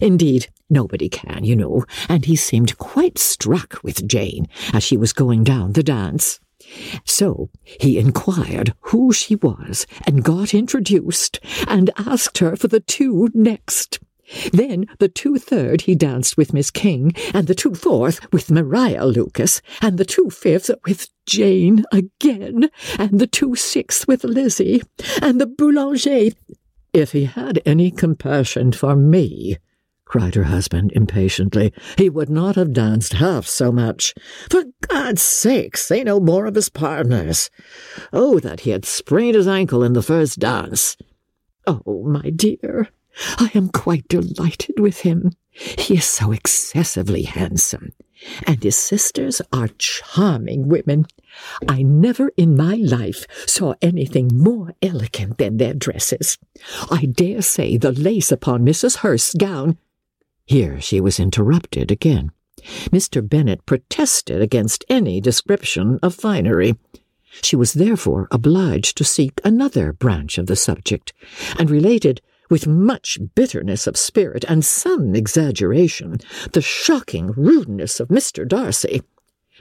Indeed, 0.00 0.48
nobody 0.70 1.08
can, 1.08 1.44
you 1.44 1.56
know, 1.56 1.84
and 2.08 2.24
he 2.24 2.36
seemed 2.36 2.78
quite 2.78 3.18
struck 3.18 3.82
with 3.82 4.06
Jane 4.06 4.46
as 4.72 4.82
she 4.82 4.96
was 4.96 5.12
going 5.12 5.44
down 5.44 5.72
the 5.72 5.82
dance. 5.82 6.40
So 7.04 7.50
he 7.64 7.98
inquired 7.98 8.74
who 8.80 9.12
she 9.12 9.34
was 9.36 9.86
and 10.06 10.22
got 10.22 10.54
introduced 10.54 11.40
and 11.66 11.90
asked 11.96 12.38
her 12.38 12.54
for 12.56 12.68
the 12.68 12.80
two 12.80 13.28
next. 13.34 13.98
Then 14.52 14.86
the 14.98 15.08
two 15.08 15.38
third 15.38 15.82
he 15.82 15.94
danced 15.94 16.36
with 16.36 16.54
Miss 16.54 16.70
King, 16.70 17.12
and 17.34 17.46
the 17.46 17.54
two 17.54 17.74
fourth 17.74 18.32
with 18.32 18.50
Maria 18.50 19.04
Lucas, 19.04 19.60
and 19.82 19.98
the 19.98 20.04
two 20.04 20.30
fifth 20.30 20.70
with 20.86 21.08
Jane 21.26 21.84
again, 21.92 22.70
and 22.98 23.18
the 23.18 23.26
two 23.26 23.56
sixth 23.56 24.08
with 24.08 24.24
Lizzie, 24.24 24.82
and 25.20 25.40
the 25.40 25.46
boulanger. 25.46 26.30
If 26.92 27.12
he 27.12 27.24
had 27.24 27.62
any 27.64 27.90
compassion 27.90 28.72
for 28.72 28.94
me, 28.94 29.56
cried 30.04 30.34
her 30.34 30.44
husband 30.44 30.92
impatiently. 30.94 31.72
He 31.96 32.10
would 32.10 32.28
not 32.28 32.56
have 32.56 32.74
danced 32.74 33.14
half 33.14 33.46
so 33.46 33.72
much. 33.72 34.12
For 34.50 34.64
God's 34.86 35.22
sake, 35.22 35.78
say 35.78 36.04
no 36.04 36.20
more 36.20 36.44
of 36.44 36.54
his 36.54 36.68
partners. 36.68 37.48
Oh, 38.12 38.38
that 38.40 38.60
he 38.60 38.70
had 38.70 38.84
sprained 38.84 39.36
his 39.36 39.48
ankle 39.48 39.82
in 39.82 39.94
the 39.94 40.02
first 40.02 40.38
dance. 40.38 40.98
Oh, 41.66 42.04
my 42.04 42.28
dear, 42.28 42.88
I 43.38 43.50
am 43.54 43.70
quite 43.70 44.06
delighted 44.08 44.78
with 44.78 45.00
him. 45.00 45.30
He 45.50 45.94
is 45.96 46.04
so 46.04 46.30
excessively 46.30 47.22
handsome, 47.22 47.92
and 48.46 48.62
his 48.62 48.76
sisters 48.76 49.40
are 49.52 49.68
charming 49.78 50.68
women. 50.68 51.06
I 51.68 51.82
never 51.82 52.30
in 52.36 52.56
my 52.56 52.74
life 52.74 53.26
saw 53.46 53.74
anything 53.80 54.30
more 54.32 54.74
elegant 54.82 55.38
than 55.38 55.56
their 55.56 55.74
dresses. 55.74 56.38
I 56.90 57.06
dare 57.06 57.42
say 57.42 57.76
the 57.76 57.92
lace 57.92 58.30
upon 58.30 58.64
Mrs. 58.64 58.98
Hurst's 58.98 59.34
gown 59.34 59.78
here 60.46 60.80
she 60.80 61.00
was 61.00 61.20
interrupted 61.20 61.90
again. 61.90 62.30
Mr. 62.90 63.26
Bennet 63.26 63.64
protested 63.64 64.40
against 64.42 64.84
any 64.88 65.20
description 65.20 65.98
of 66.02 66.14
finery. 66.14 66.76
She 67.42 67.56
was 67.56 67.72
therefore 67.72 68.28
obliged 68.30 68.96
to 68.98 69.04
seek 69.04 69.40
another 69.44 69.92
branch 69.92 70.38
of 70.38 70.46
the 70.46 70.56
subject, 70.56 71.12
and 71.58 71.70
related, 71.70 72.20
with 72.50 72.66
much 72.66 73.18
bitterness 73.34 73.86
of 73.86 73.96
spirit 73.96 74.44
and 74.48 74.64
some 74.64 75.14
exaggeration, 75.14 76.18
the 76.52 76.62
shocking 76.62 77.32
rudeness 77.32 78.00
of 78.00 78.08
Mr. 78.08 78.46
Darcy. 78.46 79.02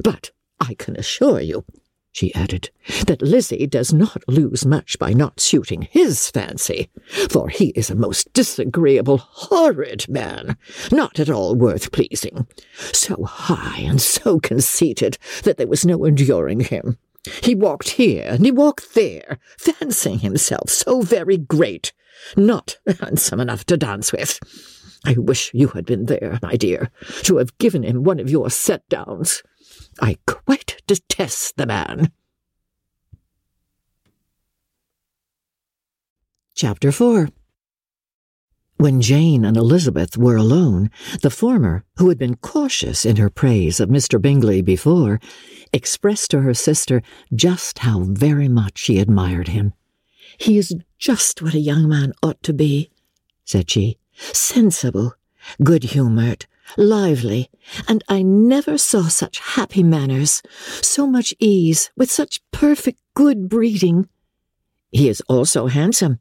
But 0.03 0.31
I 0.59 0.73
can 0.75 0.95
assure 0.95 1.39
you 1.39 1.65
she 2.13 2.33
added, 2.35 2.69
that 3.07 3.21
Lizzie 3.21 3.65
does 3.65 3.93
not 3.93 4.21
lose 4.27 4.65
much 4.65 4.99
by 4.99 5.13
not 5.13 5.39
suiting 5.39 5.83
his 5.83 6.29
fancy, 6.29 6.89
for 7.29 7.47
he 7.47 7.67
is 7.69 7.89
a 7.89 7.95
most 7.95 8.33
disagreeable, 8.33 9.17
horrid 9.17 10.09
man, 10.09 10.57
not 10.91 11.19
at 11.19 11.29
all 11.29 11.55
worth 11.55 11.91
pleasing, 11.93 12.47
so 12.91 13.23
high 13.23 13.79
and 13.79 14.01
so 14.01 14.39
conceited 14.41 15.17
that 15.43 15.57
there 15.57 15.67
was 15.67 15.85
no 15.85 16.03
enduring 16.03 16.59
him. 16.59 16.97
He 17.43 17.55
walked 17.55 17.91
here 17.91 18.25
and 18.27 18.43
he 18.43 18.51
walked 18.51 18.93
there, 18.93 19.39
fancying 19.57 20.19
himself 20.19 20.69
so 20.69 21.01
very 21.01 21.37
great, 21.37 21.93
not 22.35 22.77
handsome 22.99 23.39
enough 23.39 23.65
to 23.65 23.77
dance 23.77 24.11
with. 24.11 24.39
I 25.05 25.13
wish 25.17 25.51
you 25.53 25.69
had 25.69 25.85
been 25.85 26.05
there, 26.05 26.39
my 26.43 26.55
dear, 26.55 26.91
to 27.23 27.37
have 27.37 27.57
given 27.57 27.83
him 27.83 28.03
one 28.03 28.19
of 28.19 28.29
your 28.29 28.49
set 28.49 28.87
downs. 28.87 29.41
I 29.99 30.17
quite 30.27 30.81
detest 30.85 31.57
the 31.57 31.65
man. 31.65 32.11
Chapter 36.53 36.91
4 36.91 37.29
When 38.77 39.01
Jane 39.01 39.43
and 39.43 39.57
Elizabeth 39.57 40.17
were 40.17 40.35
alone, 40.35 40.91
the 41.23 41.31
former, 41.31 41.83
who 41.97 42.09
had 42.09 42.19
been 42.19 42.35
cautious 42.35 43.03
in 43.03 43.15
her 43.15 43.31
praise 43.31 43.79
of 43.79 43.89
Mr. 43.89 44.21
Bingley 44.21 44.61
before, 44.61 45.19
expressed 45.73 46.29
to 46.31 46.41
her 46.41 46.53
sister 46.53 47.01
just 47.33 47.79
how 47.79 48.01
very 48.01 48.47
much 48.47 48.77
she 48.77 48.99
admired 48.99 49.47
him. 49.47 49.73
He 50.37 50.59
is 50.59 50.75
just 51.01 51.41
what 51.41 51.55
a 51.55 51.59
young 51.59 51.89
man 51.89 52.13
ought 52.21 52.41
to 52.43 52.53
be, 52.53 52.91
said 53.43 53.69
she, 53.71 53.97
sensible, 54.13 55.15
good-humoured, 55.63 56.45
lively, 56.77 57.49
and 57.87 58.03
I 58.07 58.21
never 58.21 58.77
saw 58.77 59.07
such 59.07 59.39
happy 59.39 59.81
manners, 59.81 60.43
so 60.81 61.07
much 61.07 61.33
ease, 61.39 61.89
with 61.97 62.11
such 62.11 62.39
perfect 62.51 62.99
good 63.15 63.49
breeding. 63.49 64.07
He 64.91 65.09
is 65.09 65.21
also 65.27 65.65
handsome, 65.65 66.19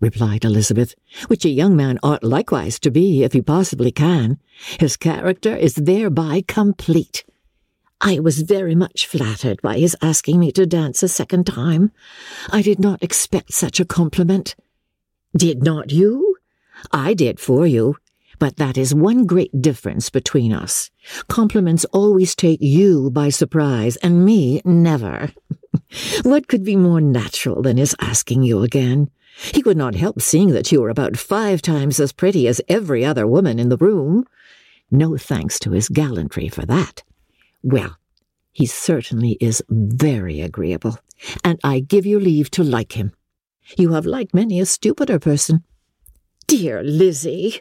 replied 0.00 0.44
Elizabeth, 0.44 0.96
which 1.28 1.44
a 1.44 1.48
young 1.50 1.76
man 1.76 2.00
ought 2.02 2.24
likewise 2.24 2.80
to 2.80 2.90
be 2.90 3.22
if 3.22 3.32
he 3.32 3.40
possibly 3.40 3.92
can. 3.92 4.40
His 4.80 4.96
character 4.96 5.54
is 5.54 5.76
thereby 5.76 6.42
complete. 6.48 7.24
I 8.00 8.18
was 8.18 8.42
very 8.42 8.74
much 8.74 9.06
flattered 9.06 9.62
by 9.62 9.78
his 9.78 9.96
asking 10.02 10.38
me 10.38 10.52
to 10.52 10.66
dance 10.66 11.02
a 11.02 11.08
second 11.08 11.46
time. 11.46 11.92
I 12.50 12.60
did 12.60 12.78
not 12.78 13.02
expect 13.02 13.54
such 13.54 13.80
a 13.80 13.86
compliment. 13.86 14.54
Did 15.34 15.62
not 15.62 15.90
you? 15.90 16.36
I 16.92 17.14
did 17.14 17.40
for 17.40 17.66
you, 17.66 17.96
but 18.38 18.56
that 18.56 18.76
is 18.76 18.94
one 18.94 19.24
great 19.24 19.62
difference 19.62 20.10
between 20.10 20.52
us. 20.52 20.90
Compliments 21.28 21.86
always 21.86 22.34
take 22.34 22.60
you 22.60 23.10
by 23.10 23.30
surprise, 23.30 23.96
and 23.96 24.26
me 24.26 24.60
never. 24.64 25.30
what 26.22 26.48
could 26.48 26.64
be 26.64 26.76
more 26.76 27.00
natural 27.00 27.62
than 27.62 27.78
his 27.78 27.96
asking 27.98 28.42
you 28.42 28.62
again? 28.62 29.10
He 29.38 29.62
could 29.62 29.76
not 29.76 29.94
help 29.94 30.20
seeing 30.20 30.50
that 30.50 30.70
you 30.70 30.82
were 30.82 30.90
about 30.90 31.16
five 31.16 31.62
times 31.62 31.98
as 31.98 32.12
pretty 32.12 32.46
as 32.46 32.60
every 32.68 33.06
other 33.06 33.26
woman 33.26 33.58
in 33.58 33.70
the 33.70 33.76
room. 33.78 34.26
No 34.90 35.16
thanks 35.16 35.58
to 35.60 35.70
his 35.72 35.88
gallantry 35.88 36.48
for 36.48 36.66
that. 36.66 37.02
Well, 37.66 37.98
he 38.52 38.64
certainly 38.64 39.36
is 39.40 39.60
very 39.68 40.40
agreeable, 40.40 41.00
and 41.42 41.58
I 41.64 41.80
give 41.80 42.06
you 42.06 42.20
leave 42.20 42.48
to 42.52 42.62
like 42.62 42.92
him. 42.92 43.10
You 43.76 43.94
have 43.94 44.06
liked 44.06 44.32
many 44.32 44.60
a 44.60 44.66
stupider 44.66 45.18
person. 45.18 45.64
Dear 46.46 46.84
Lizzie, 46.84 47.60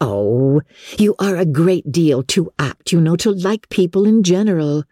Oh, 0.00 0.60
you 0.98 1.14
are 1.20 1.36
a 1.36 1.46
great 1.46 1.92
deal 1.92 2.24
too 2.24 2.50
apt, 2.58 2.90
you 2.90 3.00
know, 3.00 3.14
to 3.14 3.30
like 3.30 3.68
people 3.68 4.06
in 4.06 4.24
general. 4.24 4.82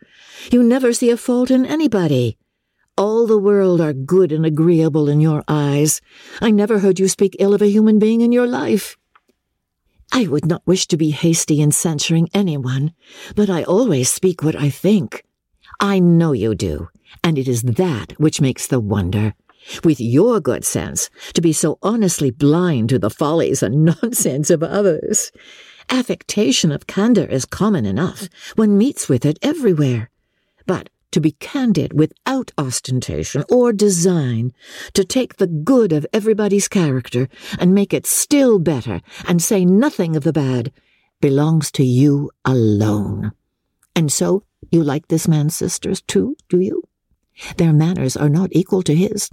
You 0.53 0.63
never 0.63 0.93
see 0.93 1.11
a 1.11 1.17
fault 1.17 1.51
in 1.51 1.67
anybody. 1.67 2.39
All 2.97 3.27
the 3.27 3.39
world 3.39 3.81
are 3.81 3.93
good 3.93 4.31
and 4.31 4.47
agreeable 4.47 5.09
in 5.09 5.21
your 5.21 5.43
eyes. 5.49 6.01
I 6.41 6.53
never 6.53 6.79
heard 6.79 7.01
you 7.01 7.09
speak 7.09 7.35
ill 7.41 7.53
of 7.53 7.63
a 7.63 7.69
human 7.69 7.99
being 7.99 8.21
in 8.21 8.31
your 8.31 8.47
life. 8.47 8.97
I 10.15 10.27
would 10.27 10.45
not 10.45 10.67
wish 10.67 10.87
to 10.89 10.99
be 10.99 11.11
hasty 11.11 11.63
in 11.63 11.73
censuring 11.73 12.29
anyone, 12.35 12.93
but 13.35 13.49
I 13.49 13.63
always 13.63 14.13
speak 14.13 14.43
what 14.43 14.55
I 14.55 14.69
think. 14.69 15.25
I 15.81 16.01
know 16.01 16.33
you 16.33 16.55
do, 16.55 16.91
and 17.25 17.39
it 17.39 17.49
is 17.49 17.63
that 17.63 18.13
which 18.19 18.39
makes 18.39 18.67
the 18.67 18.79
wonder. 18.79 19.33
With 19.83 20.03
your 20.03 20.39
good 20.39 20.67
sense, 20.67 21.09
to 21.33 21.41
be 21.41 21.55
so 21.55 21.79
honestly 21.83 22.31
blind 22.31 22.91
to 22.91 22.99
the 22.99 23.09
follies 23.09 23.63
and 23.63 23.85
nonsense 24.03 24.51
of 24.51 24.63
others. 24.63 25.33
Affectation 25.89 26.71
of 26.71 26.87
candour 26.87 27.25
is 27.25 27.47
common 27.47 27.87
enough. 27.87 28.29
One 28.55 28.77
meets 28.77 29.09
with 29.09 29.25
it 29.25 29.39
everywhere. 29.41 30.11
But 30.67 30.91
to 31.13 31.21
be 31.21 31.33
candid 31.33 31.93
without 31.93 32.51
ostentation 32.59 33.45
or 33.51 33.73
design, 33.73 34.53
to 34.95 35.05
take 35.05 35.37
the 35.37 35.47
good 35.47 35.93
of 35.93 36.07
everybody's 36.13 36.69
character 36.69 37.29
and 37.59 37.75
make 37.75 37.95
it 37.95 38.07
still 38.07 38.59
better 38.59 39.01
and 39.27 39.43
say 39.43 39.65
nothing 39.65 40.17
of 40.17 40.25
the 40.25 40.33
bad, 40.33 40.73
belongs 41.21 41.71
to 41.71 41.85
you 41.85 42.31
alone. 42.45 43.33
And 43.95 44.13
so 44.13 44.45
you 44.71 44.83
like 44.83 45.09
this 45.09 45.29
man's 45.29 45.55
sisters 45.55 46.01
too, 46.03 46.37
do 46.49 46.59
you? 46.59 46.83
Their 47.57 47.73
manners 47.73 48.17
are 48.17 48.29
not 48.29 48.51
equal 48.53 48.83
to 48.83 48.95
his. 48.95 49.31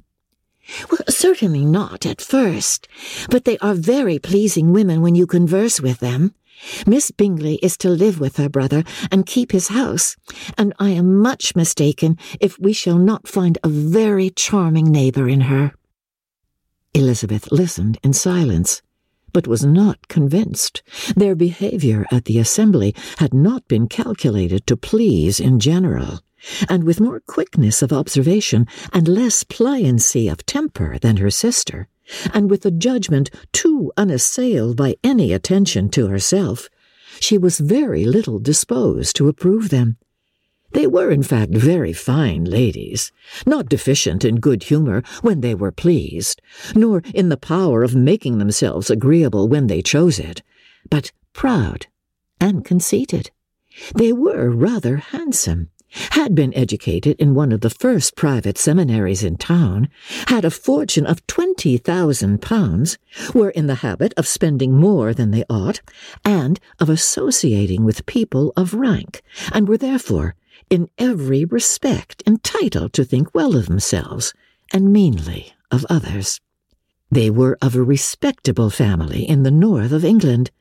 Well, 0.92 1.00
certainly 1.08 1.66
not 1.66 2.06
at 2.06 2.22
first, 2.22 2.88
but 3.30 3.46
they 3.46 3.58
are 3.58 3.74
very 3.74 4.20
pleasing 4.20 4.72
women 4.72 5.02
when 5.02 5.16
you 5.16 5.26
converse 5.26 5.82
with 5.82 6.00
them. 6.00 6.36
Miss 6.86 7.12
Bingley 7.12 7.56
is 7.56 7.78
to 7.78 7.90
live 7.90 8.20
with 8.20 8.38
her 8.38 8.50
brother 8.50 8.84
and 9.12 9.26
keep 9.26 9.52
his 9.52 9.70
house, 9.70 10.16
and 10.58 10.74
I 10.80 10.90
am 10.90 11.18
much 11.18 11.56
mistaken 11.56 12.18
if 12.40 12.60
we 12.60 12.74
shall 12.74 12.98
not 12.98 13.28
find 13.28 13.58
a 13.64 13.70
very 13.70 14.30
charming 14.30 14.92
neighbour 14.92 15.28
in 15.28 15.42
her. 15.42 15.74
Elizabeth 16.94 17.52
listened 17.52 17.98
in 18.04 18.14
silence, 18.14 18.82
but 19.32 19.48
was 19.48 19.64
not 19.64 20.08
convinced. 20.08 20.82
Their 21.16 21.36
behaviour 21.36 22.06
at 22.12 22.26
the 22.26 22.40
assembly 22.40 22.96
had 23.18 23.34
not 23.34 23.68
been 23.68 23.88
calculated 23.88 24.66
to 24.68 24.76
please 24.76 25.40
in 25.40 25.60
general 25.60 26.20
and 26.68 26.84
with 26.84 27.00
more 27.00 27.20
quickness 27.20 27.82
of 27.82 27.94
observation 27.94 28.68
and 28.94 29.08
less 29.08 29.44
pliancy 29.44 30.32
of 30.32 30.46
temper 30.46 30.98
than 31.00 31.18
her 31.18 31.30
sister, 31.30 31.88
and 32.34 32.50
with 32.50 32.66
a 32.66 32.72
judgment 32.72 33.30
too 33.52 33.92
unassailed 33.98 34.76
by 34.76 34.96
any 35.04 35.34
attention 35.34 35.90
to 35.90 36.08
herself, 36.08 36.70
she 37.20 37.38
was 37.38 37.60
very 37.60 38.06
little 38.06 38.40
disposed 38.40 39.16
to 39.16 39.28
approve 39.28 39.70
them. 39.70 39.98
They 40.72 40.86
were, 40.86 41.10
in 41.10 41.24
fact, 41.24 41.54
very 41.54 41.94
fine 41.94 42.46
ladies, 42.46 43.12
not 43.46 43.70
deficient 43.70 44.24
in 44.24 44.40
good 44.40 44.64
humour 44.64 45.02
when 45.22 45.42
they 45.42 45.56
were 45.56 45.72
pleased, 45.72 46.42
nor 46.76 47.02
in 47.14 47.30
the 47.30 47.38
power 47.38 47.82
of 47.84 47.96
making 47.96 48.38
themselves 48.38 48.90
agreeable 48.90 49.48
when 49.48 49.68
they 49.68 49.82
chose 49.82 50.20
it, 50.20 50.44
but 50.90 51.12
proud 51.34 51.88
and 52.40 52.64
conceited. 52.64 53.32
They 53.96 54.14
were 54.14 54.50
rather 54.50 54.98
handsome, 54.98 55.70
had 56.12 56.36
been 56.36 56.54
educated 56.56 57.16
in 57.20 57.34
one 57.34 57.52
of 57.52 57.62
the 57.62 57.70
first 57.70 58.16
private 58.16 58.58
seminaries 58.58 59.24
in 59.24 59.38
town, 59.38 59.90
had 60.28 60.46
a 60.46 60.52
fortune 60.52 61.06
of 61.06 61.26
twenty 61.28 61.78
thousand 61.78 62.42
pounds, 62.42 62.98
were 63.34 63.50
in 63.50 63.68
the 63.68 63.76
habit 63.76 64.14
of 64.16 64.28
spending 64.28 64.74
more 64.76 65.14
than 65.14 65.32
they 65.32 65.44
ought, 65.50 65.82
and 66.24 66.60
of 66.80 66.90
associating 66.90 67.84
with 67.84 68.06
people 68.06 68.54
of 68.56 68.74
rank, 68.74 69.22
and 69.52 69.68
were 69.68 69.78
therefore, 69.78 70.36
in 70.70 70.90
every 70.98 71.46
respect, 71.46 72.22
entitled 72.28 72.94
to 72.94 73.04
think 73.04 73.34
well 73.34 73.56
of 73.56 73.66
themselves, 73.66 74.34
and 74.72 74.94
meanly 74.94 75.54
of 75.72 75.86
others. 75.90 76.40
They 77.12 77.32
were 77.32 77.58
of 77.60 77.76
a 77.76 77.82
respectable 77.82 78.70
family 78.70 79.28
in 79.28 79.42
the 79.42 79.50
north 79.52 79.92
of 79.92 80.06
England, 80.06 80.52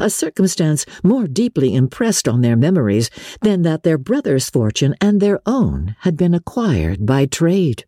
a 0.00 0.10
circumstance 0.10 0.84
more 1.02 1.26
deeply 1.26 1.74
impressed 1.74 2.28
on 2.28 2.40
their 2.40 2.56
memories 2.56 3.10
than 3.42 3.62
that 3.62 3.82
their 3.82 3.98
brother's 3.98 4.50
fortune 4.50 4.94
and 5.00 5.20
their 5.20 5.40
own 5.46 5.96
had 6.00 6.16
been 6.16 6.34
acquired 6.34 7.04
by 7.06 7.26
trade. 7.26 7.84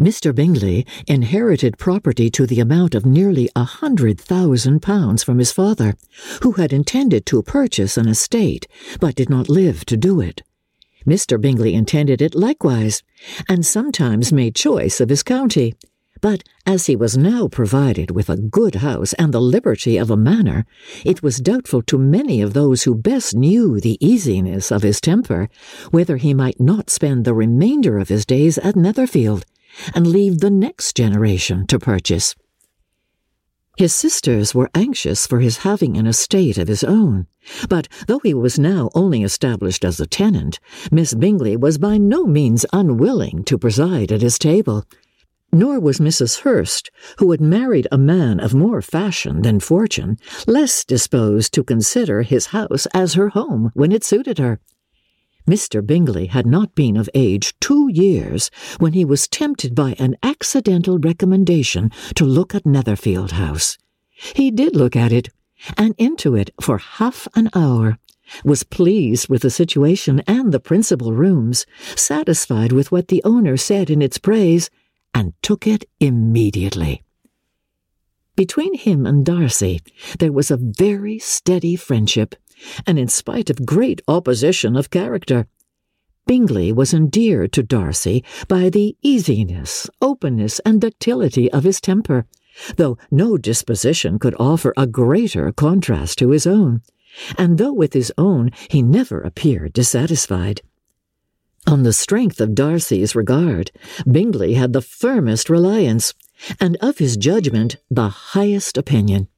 Mr. 0.00 0.32
Bingley 0.32 0.86
inherited 1.08 1.76
property 1.76 2.30
to 2.30 2.46
the 2.46 2.60
amount 2.60 2.94
of 2.94 3.04
nearly 3.04 3.50
a 3.56 3.64
hundred 3.64 4.20
thousand 4.20 4.80
pounds 4.80 5.24
from 5.24 5.38
his 5.38 5.50
father, 5.50 5.94
who 6.42 6.52
had 6.52 6.72
intended 6.72 7.26
to 7.26 7.42
purchase 7.42 7.96
an 7.96 8.06
estate, 8.06 8.68
but 9.00 9.16
did 9.16 9.28
not 9.28 9.48
live 9.48 9.84
to 9.86 9.96
do 9.96 10.20
it. 10.20 10.42
Mr. 11.04 11.40
Bingley 11.40 11.74
intended 11.74 12.22
it 12.22 12.36
likewise, 12.36 13.02
and 13.48 13.66
sometimes 13.66 14.32
made 14.32 14.54
choice 14.54 15.00
of 15.00 15.08
his 15.08 15.24
county, 15.24 15.74
but 16.20 16.42
as 16.66 16.86
he 16.86 16.96
was 16.96 17.16
now 17.16 17.48
provided 17.48 18.10
with 18.10 18.28
a 18.28 18.36
good 18.36 18.76
house 18.76 19.12
and 19.14 19.32
the 19.32 19.40
liberty 19.40 19.96
of 19.96 20.10
a 20.10 20.16
manor, 20.16 20.66
it 21.04 21.22
was 21.22 21.38
doubtful 21.38 21.82
to 21.82 21.98
many 21.98 22.40
of 22.40 22.52
those 22.52 22.82
who 22.82 22.94
best 22.94 23.34
knew 23.34 23.80
the 23.80 23.98
easiness 24.04 24.70
of 24.70 24.82
his 24.82 25.00
temper 25.00 25.48
whether 25.90 26.16
he 26.16 26.34
might 26.34 26.60
not 26.60 26.90
spend 26.90 27.24
the 27.24 27.34
remainder 27.34 27.98
of 27.98 28.08
his 28.08 28.26
days 28.26 28.58
at 28.58 28.76
Netherfield 28.76 29.44
and 29.94 30.06
leave 30.06 30.38
the 30.38 30.50
next 30.50 30.96
generation 30.96 31.66
to 31.66 31.78
purchase. 31.78 32.34
His 33.76 33.94
sisters 33.94 34.56
were 34.56 34.70
anxious 34.74 35.24
for 35.24 35.38
his 35.38 35.58
having 35.58 35.96
an 35.96 36.06
estate 36.08 36.58
of 36.58 36.66
his 36.66 36.82
own, 36.82 37.28
but 37.68 37.86
though 38.08 38.18
he 38.18 38.34
was 38.34 38.58
now 38.58 38.90
only 38.92 39.22
established 39.22 39.84
as 39.84 40.00
a 40.00 40.06
tenant, 40.06 40.58
Miss 40.90 41.14
Bingley 41.14 41.56
was 41.56 41.78
by 41.78 41.96
no 41.96 42.24
means 42.24 42.66
unwilling 42.72 43.44
to 43.44 43.56
preside 43.56 44.10
at 44.10 44.20
his 44.20 44.36
table, 44.36 44.84
nor 45.52 45.80
was 45.80 45.98
Mrs. 45.98 46.40
Hurst, 46.40 46.90
who 47.18 47.30
had 47.30 47.40
married 47.40 47.88
a 47.90 47.98
man 47.98 48.40
of 48.40 48.54
more 48.54 48.82
fashion 48.82 49.42
than 49.42 49.60
fortune, 49.60 50.18
less 50.46 50.84
disposed 50.84 51.52
to 51.54 51.64
consider 51.64 52.22
his 52.22 52.46
house 52.46 52.86
as 52.94 53.14
her 53.14 53.30
home 53.30 53.70
when 53.74 53.92
it 53.92 54.04
suited 54.04 54.38
her. 54.38 54.60
Mr. 55.48 55.84
Bingley 55.84 56.26
had 56.26 56.46
not 56.46 56.74
been 56.74 56.96
of 56.96 57.08
age 57.14 57.54
two 57.58 57.88
years 57.90 58.50
when 58.78 58.92
he 58.92 59.04
was 59.04 59.26
tempted 59.26 59.74
by 59.74 59.94
an 59.98 60.14
accidental 60.22 60.98
recommendation 60.98 61.90
to 62.14 62.26
look 62.26 62.54
at 62.54 62.66
Netherfield 62.66 63.32
House. 63.32 63.78
He 64.10 64.50
did 64.50 64.76
look 64.76 64.94
at 64.94 65.10
it, 65.12 65.30
and 65.78 65.94
into 65.96 66.34
it 66.34 66.50
for 66.60 66.76
half 66.76 67.26
an 67.34 67.48
hour, 67.54 67.98
was 68.44 68.62
pleased 68.62 69.28
with 69.30 69.40
the 69.40 69.50
situation 69.50 70.20
and 70.26 70.52
the 70.52 70.60
principal 70.60 71.12
rooms, 71.12 71.64
satisfied 71.96 72.72
with 72.72 72.92
what 72.92 73.08
the 73.08 73.22
owner 73.24 73.56
said 73.56 73.88
in 73.88 74.02
its 74.02 74.18
praise, 74.18 74.68
and 75.14 75.32
took 75.42 75.66
it 75.66 75.84
immediately. 76.00 77.02
Between 78.36 78.74
him 78.74 79.04
and 79.04 79.26
Darcy, 79.26 79.80
there 80.18 80.32
was 80.32 80.50
a 80.50 80.56
very 80.56 81.18
steady 81.18 81.74
friendship, 81.74 82.36
and 82.86 82.98
in 82.98 83.08
spite 83.08 83.50
of 83.50 83.66
great 83.66 84.00
opposition 84.06 84.76
of 84.76 84.90
character, 84.90 85.46
Bingley 86.28 86.72
was 86.72 86.92
endeared 86.92 87.52
to 87.54 87.62
Darcy 87.62 88.22
by 88.48 88.68
the 88.68 88.96
easiness, 89.02 89.88
openness, 90.02 90.60
and 90.60 90.78
ductility 90.78 91.50
of 91.50 91.64
his 91.64 91.80
temper, 91.80 92.26
though 92.76 92.98
no 93.10 93.38
disposition 93.38 94.18
could 94.18 94.34
offer 94.38 94.74
a 94.76 94.86
greater 94.86 95.50
contrast 95.52 96.18
to 96.18 96.30
his 96.30 96.46
own, 96.46 96.82
and 97.38 97.56
though 97.56 97.72
with 97.72 97.94
his 97.94 98.12
own 98.18 98.50
he 98.68 98.82
never 98.82 99.22
appeared 99.22 99.72
dissatisfied. 99.72 100.60
On 101.68 101.82
the 101.82 101.92
strength 101.92 102.40
of 102.40 102.54
Darcy's 102.54 103.14
regard, 103.14 103.70
Bingley 104.10 104.54
had 104.54 104.72
the 104.72 104.80
firmest 104.80 105.50
reliance, 105.50 106.14
and 106.58 106.78
of 106.80 106.96
his 106.96 107.18
judgment 107.18 107.76
the 107.90 108.08
highest 108.08 108.78
opinion. 108.78 109.28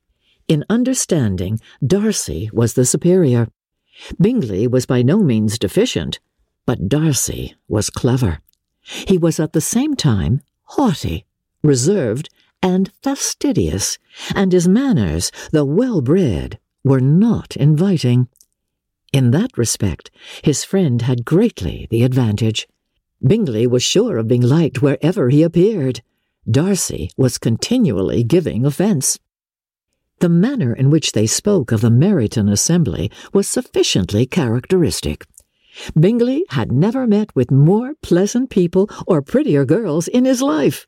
In 0.47 0.65
understanding, 0.71 1.59
Darcy 1.85 2.49
was 2.53 2.75
the 2.75 2.85
superior. 2.85 3.49
Bingley 4.21 4.69
was 4.69 4.87
by 4.87 5.03
no 5.03 5.19
means 5.19 5.59
deficient, 5.59 6.21
but 6.67 6.89
Darcy 6.89 7.57
was 7.67 7.91
clever. 7.91 8.39
He 8.81 9.19
was 9.19 9.41
at 9.41 9.53
the 9.53 9.61
same 9.61 9.97
time 9.97 10.41
haughty, 10.63 11.27
reserved, 11.65 12.29
and 12.63 12.93
fastidious, 13.03 13.99
and 14.37 14.53
his 14.53 14.69
manners, 14.69 15.33
though 15.51 15.65
well 15.65 16.01
bred, 16.01 16.61
were 16.85 17.01
not 17.01 17.57
inviting. 17.57 18.29
In 19.13 19.33
that 19.33 19.59
respect, 19.59 20.11
his 20.43 20.63
friend 20.63 21.03
had 21.03 21.25
greatly 21.25 21.89
the 21.91 22.05
advantage. 22.05 22.69
Bingley 23.27 23.67
was 23.67 23.83
sure 23.83 24.19
of 24.19 24.29
being 24.29 24.43
liked 24.43 24.83
wherever 24.83 25.29
he 25.29 25.43
appeared. 25.43 26.01
Darcy 26.49 27.11
was 27.17 27.37
continually 27.37 28.23
giving 28.23 28.65
offence. 28.65 29.19
The 30.21 30.29
manner 30.29 30.73
in 30.73 30.91
which 30.91 31.13
they 31.13 31.27
spoke 31.27 31.73
of 31.73 31.81
the 31.81 31.91
Meryton 31.91 32.51
Assembly 32.51 33.11
was 33.33 33.49
sufficiently 33.49 34.27
characteristic. 34.27 35.27
Bingley 35.99 36.45
had 36.51 36.71
never 36.71 37.07
met 37.07 37.35
with 37.35 37.51
more 37.51 37.95
pleasant 38.03 38.49
people 38.49 38.89
or 39.07 39.23
prettier 39.23 39.65
girls 39.65 40.09
in 40.09 40.25
his 40.25 40.41
life. 40.41 40.87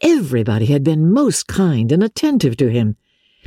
Everybody 0.00 0.66
had 0.66 0.84
been 0.84 1.12
most 1.12 1.46
kind 1.46 1.90
and 1.90 2.02
attentive 2.02 2.56
to 2.58 2.68
him. 2.70 2.96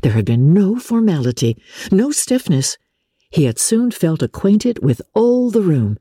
There 0.02 0.14
had 0.14 0.26
been 0.26 0.54
no 0.54 0.78
formality, 0.80 1.58
no 1.92 2.12
stiffness, 2.12 2.78
he 3.30 3.46
had 3.46 3.60
soon 3.60 3.92
felt 3.92 4.22
acquainted 4.22 4.84
with 4.84 5.02
all 5.14 5.50
the 5.50 5.62
room, 5.62 5.98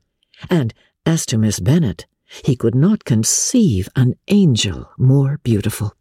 and 0.49 0.73
as 1.05 1.25
to 1.25 1.37
Miss 1.37 1.59
Bennet, 1.59 2.05
he 2.43 2.55
could 2.55 2.75
not 2.75 3.05
conceive 3.05 3.87
an 3.95 4.15
angel 4.27 4.89
more 4.97 5.39
beautiful. 5.43 5.93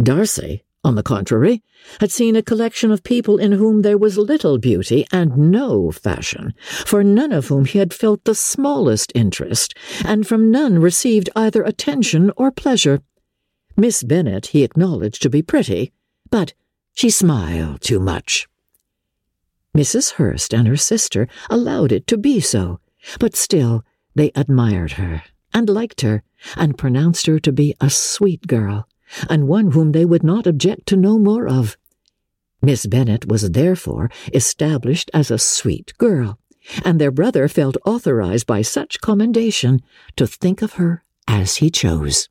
Darcy, 0.00 0.62
on 0.84 0.94
the 0.94 1.02
contrary, 1.02 1.62
had 2.00 2.10
seen 2.10 2.34
a 2.34 2.42
collection 2.42 2.90
of 2.90 3.02
people 3.02 3.38
in 3.38 3.52
whom 3.52 3.82
there 3.82 3.98
was 3.98 4.18
little 4.18 4.58
beauty 4.58 5.06
and 5.12 5.36
no 5.36 5.90
fashion, 5.90 6.54
for 6.86 7.04
none 7.04 7.32
of 7.32 7.48
whom 7.48 7.64
he 7.64 7.78
had 7.78 7.92
felt 7.92 8.24
the 8.24 8.34
smallest 8.34 9.12
interest, 9.14 9.74
and 10.04 10.26
from 10.26 10.50
none 10.50 10.78
received 10.78 11.30
either 11.36 11.62
attention 11.62 12.32
or 12.36 12.50
pleasure. 12.50 13.00
Miss 13.76 14.02
Bennet 14.02 14.46
he 14.46 14.64
acknowledged 14.64 15.22
to 15.22 15.30
be 15.30 15.42
pretty, 15.42 15.92
but 16.30 16.54
she 16.94 17.10
smiled 17.10 17.80
too 17.80 18.00
much. 18.00 18.48
Mrs. 19.76 20.12
Hurst 20.12 20.52
and 20.52 20.68
her 20.68 20.76
sister 20.76 21.28
allowed 21.48 21.92
it 21.92 22.06
to 22.08 22.18
be 22.18 22.40
so, 22.40 22.80
but 23.18 23.34
still 23.34 23.84
they 24.14 24.30
admired 24.34 24.92
her 24.92 25.22
and 25.54 25.68
liked 25.68 26.00
her, 26.02 26.22
and 26.56 26.78
pronounced 26.78 27.26
her 27.26 27.38
to 27.38 27.52
be 27.52 27.74
a 27.80 27.90
sweet 27.90 28.46
girl 28.46 28.86
and 29.28 29.48
one 29.48 29.72
whom 29.72 29.92
they 29.92 30.04
would 30.04 30.22
not 30.22 30.46
object 30.46 30.86
to 30.86 30.96
know 30.96 31.18
more 31.18 31.46
of. 31.46 31.76
Miss 32.60 32.86
Bennet 32.86 33.26
was 33.26 33.50
therefore 33.50 34.10
established 34.32 35.10
as 35.12 35.30
a 35.30 35.38
sweet 35.38 35.92
girl, 35.98 36.38
and 36.84 37.00
their 37.00 37.10
brother 37.10 37.48
felt 37.48 37.76
authorized 37.84 38.46
by 38.46 38.62
such 38.62 39.00
commendation 39.00 39.82
to 40.16 40.26
think 40.26 40.62
of 40.62 40.74
her 40.74 41.02
as 41.26 41.56
he 41.56 41.70
chose. 41.70 42.28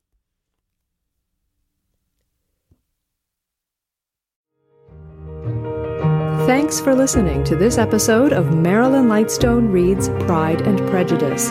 Thanks 6.46 6.80
for 6.80 6.94
listening 6.94 7.44
to 7.44 7.54
this 7.54 7.78
episode 7.78 8.32
of 8.32 8.54
Marilyn 8.54 9.06
Lightstone 9.06 9.70
Reads 9.72 10.08
Pride 10.26 10.60
and 10.62 10.78
Prejudice. 10.90 11.50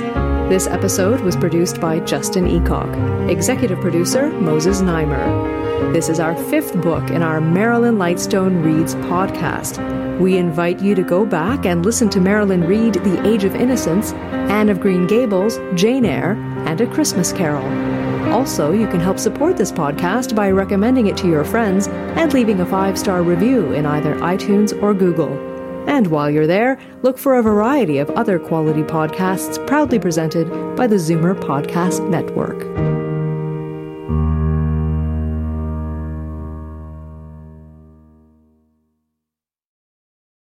This 0.50 0.68
episode 0.68 1.22
was 1.22 1.36
produced 1.38 1.80
by 1.80 2.00
Justin 2.02 2.46
Eacock, 2.46 3.30
executive 3.30 3.80
producer 3.80 4.30
Moses 4.30 4.82
Znaimer. 4.82 5.94
This 5.94 6.10
is 6.10 6.20
our 6.20 6.36
fifth 6.36 6.80
book 6.82 7.10
in 7.10 7.24
our 7.24 7.40
Marilyn 7.40 7.96
Lightstone 7.96 8.64
Reads 8.64 8.96
podcast. 8.96 9.80
We 10.20 10.38
invite 10.38 10.82
you 10.82 10.94
to 10.96 11.04
go 11.04 11.26
back 11.26 11.66
and 11.66 11.86
listen 11.86 12.10
to 12.10 12.20
Marilyn 12.20 12.66
read 12.66 12.96
The 12.96 13.26
Age 13.26 13.46
of 13.46 13.56
Innocence, 13.56 14.12
Anne 14.12 14.70
of 14.70 14.82
Green 14.82 15.08
Gables, 15.08 15.58
Jane 15.74 16.06
Eyre, 16.06 16.34
and 16.68 16.82
A 16.82 16.88
Christmas 16.88 17.32
Carol. 17.32 17.91
Also, 18.30 18.72
you 18.72 18.88
can 18.88 19.00
help 19.00 19.20
support 19.20 19.58
this 19.58 19.72
podcast 19.72 20.36
by 20.36 20.50
recommending 20.52 21.08
it 21.08 21.18
to 21.18 21.28
your 21.28 21.44
friends 21.44 21.88
and 21.88 22.34
leaving 22.34 22.60
a 22.60 22.66
five 22.66 22.98
star 22.98 23.24
review 23.24 23.72
in 23.74 23.86
either 23.86 24.16
iTunes 24.18 24.80
or 24.82 24.94
Google. 24.94 25.32
And 25.88 26.08
while 26.08 26.30
you're 26.30 26.48
there, 26.48 26.78
look 27.02 27.18
for 27.18 27.38
a 27.38 27.44
variety 27.44 27.98
of 27.98 28.10
other 28.12 28.38
quality 28.40 28.84
podcasts 28.84 29.66
proudly 29.68 30.00
presented 30.00 30.48
by 30.76 30.88
the 30.88 30.98
Zoomer 30.98 31.36
Podcast 31.36 32.08
Network. 32.10 33.01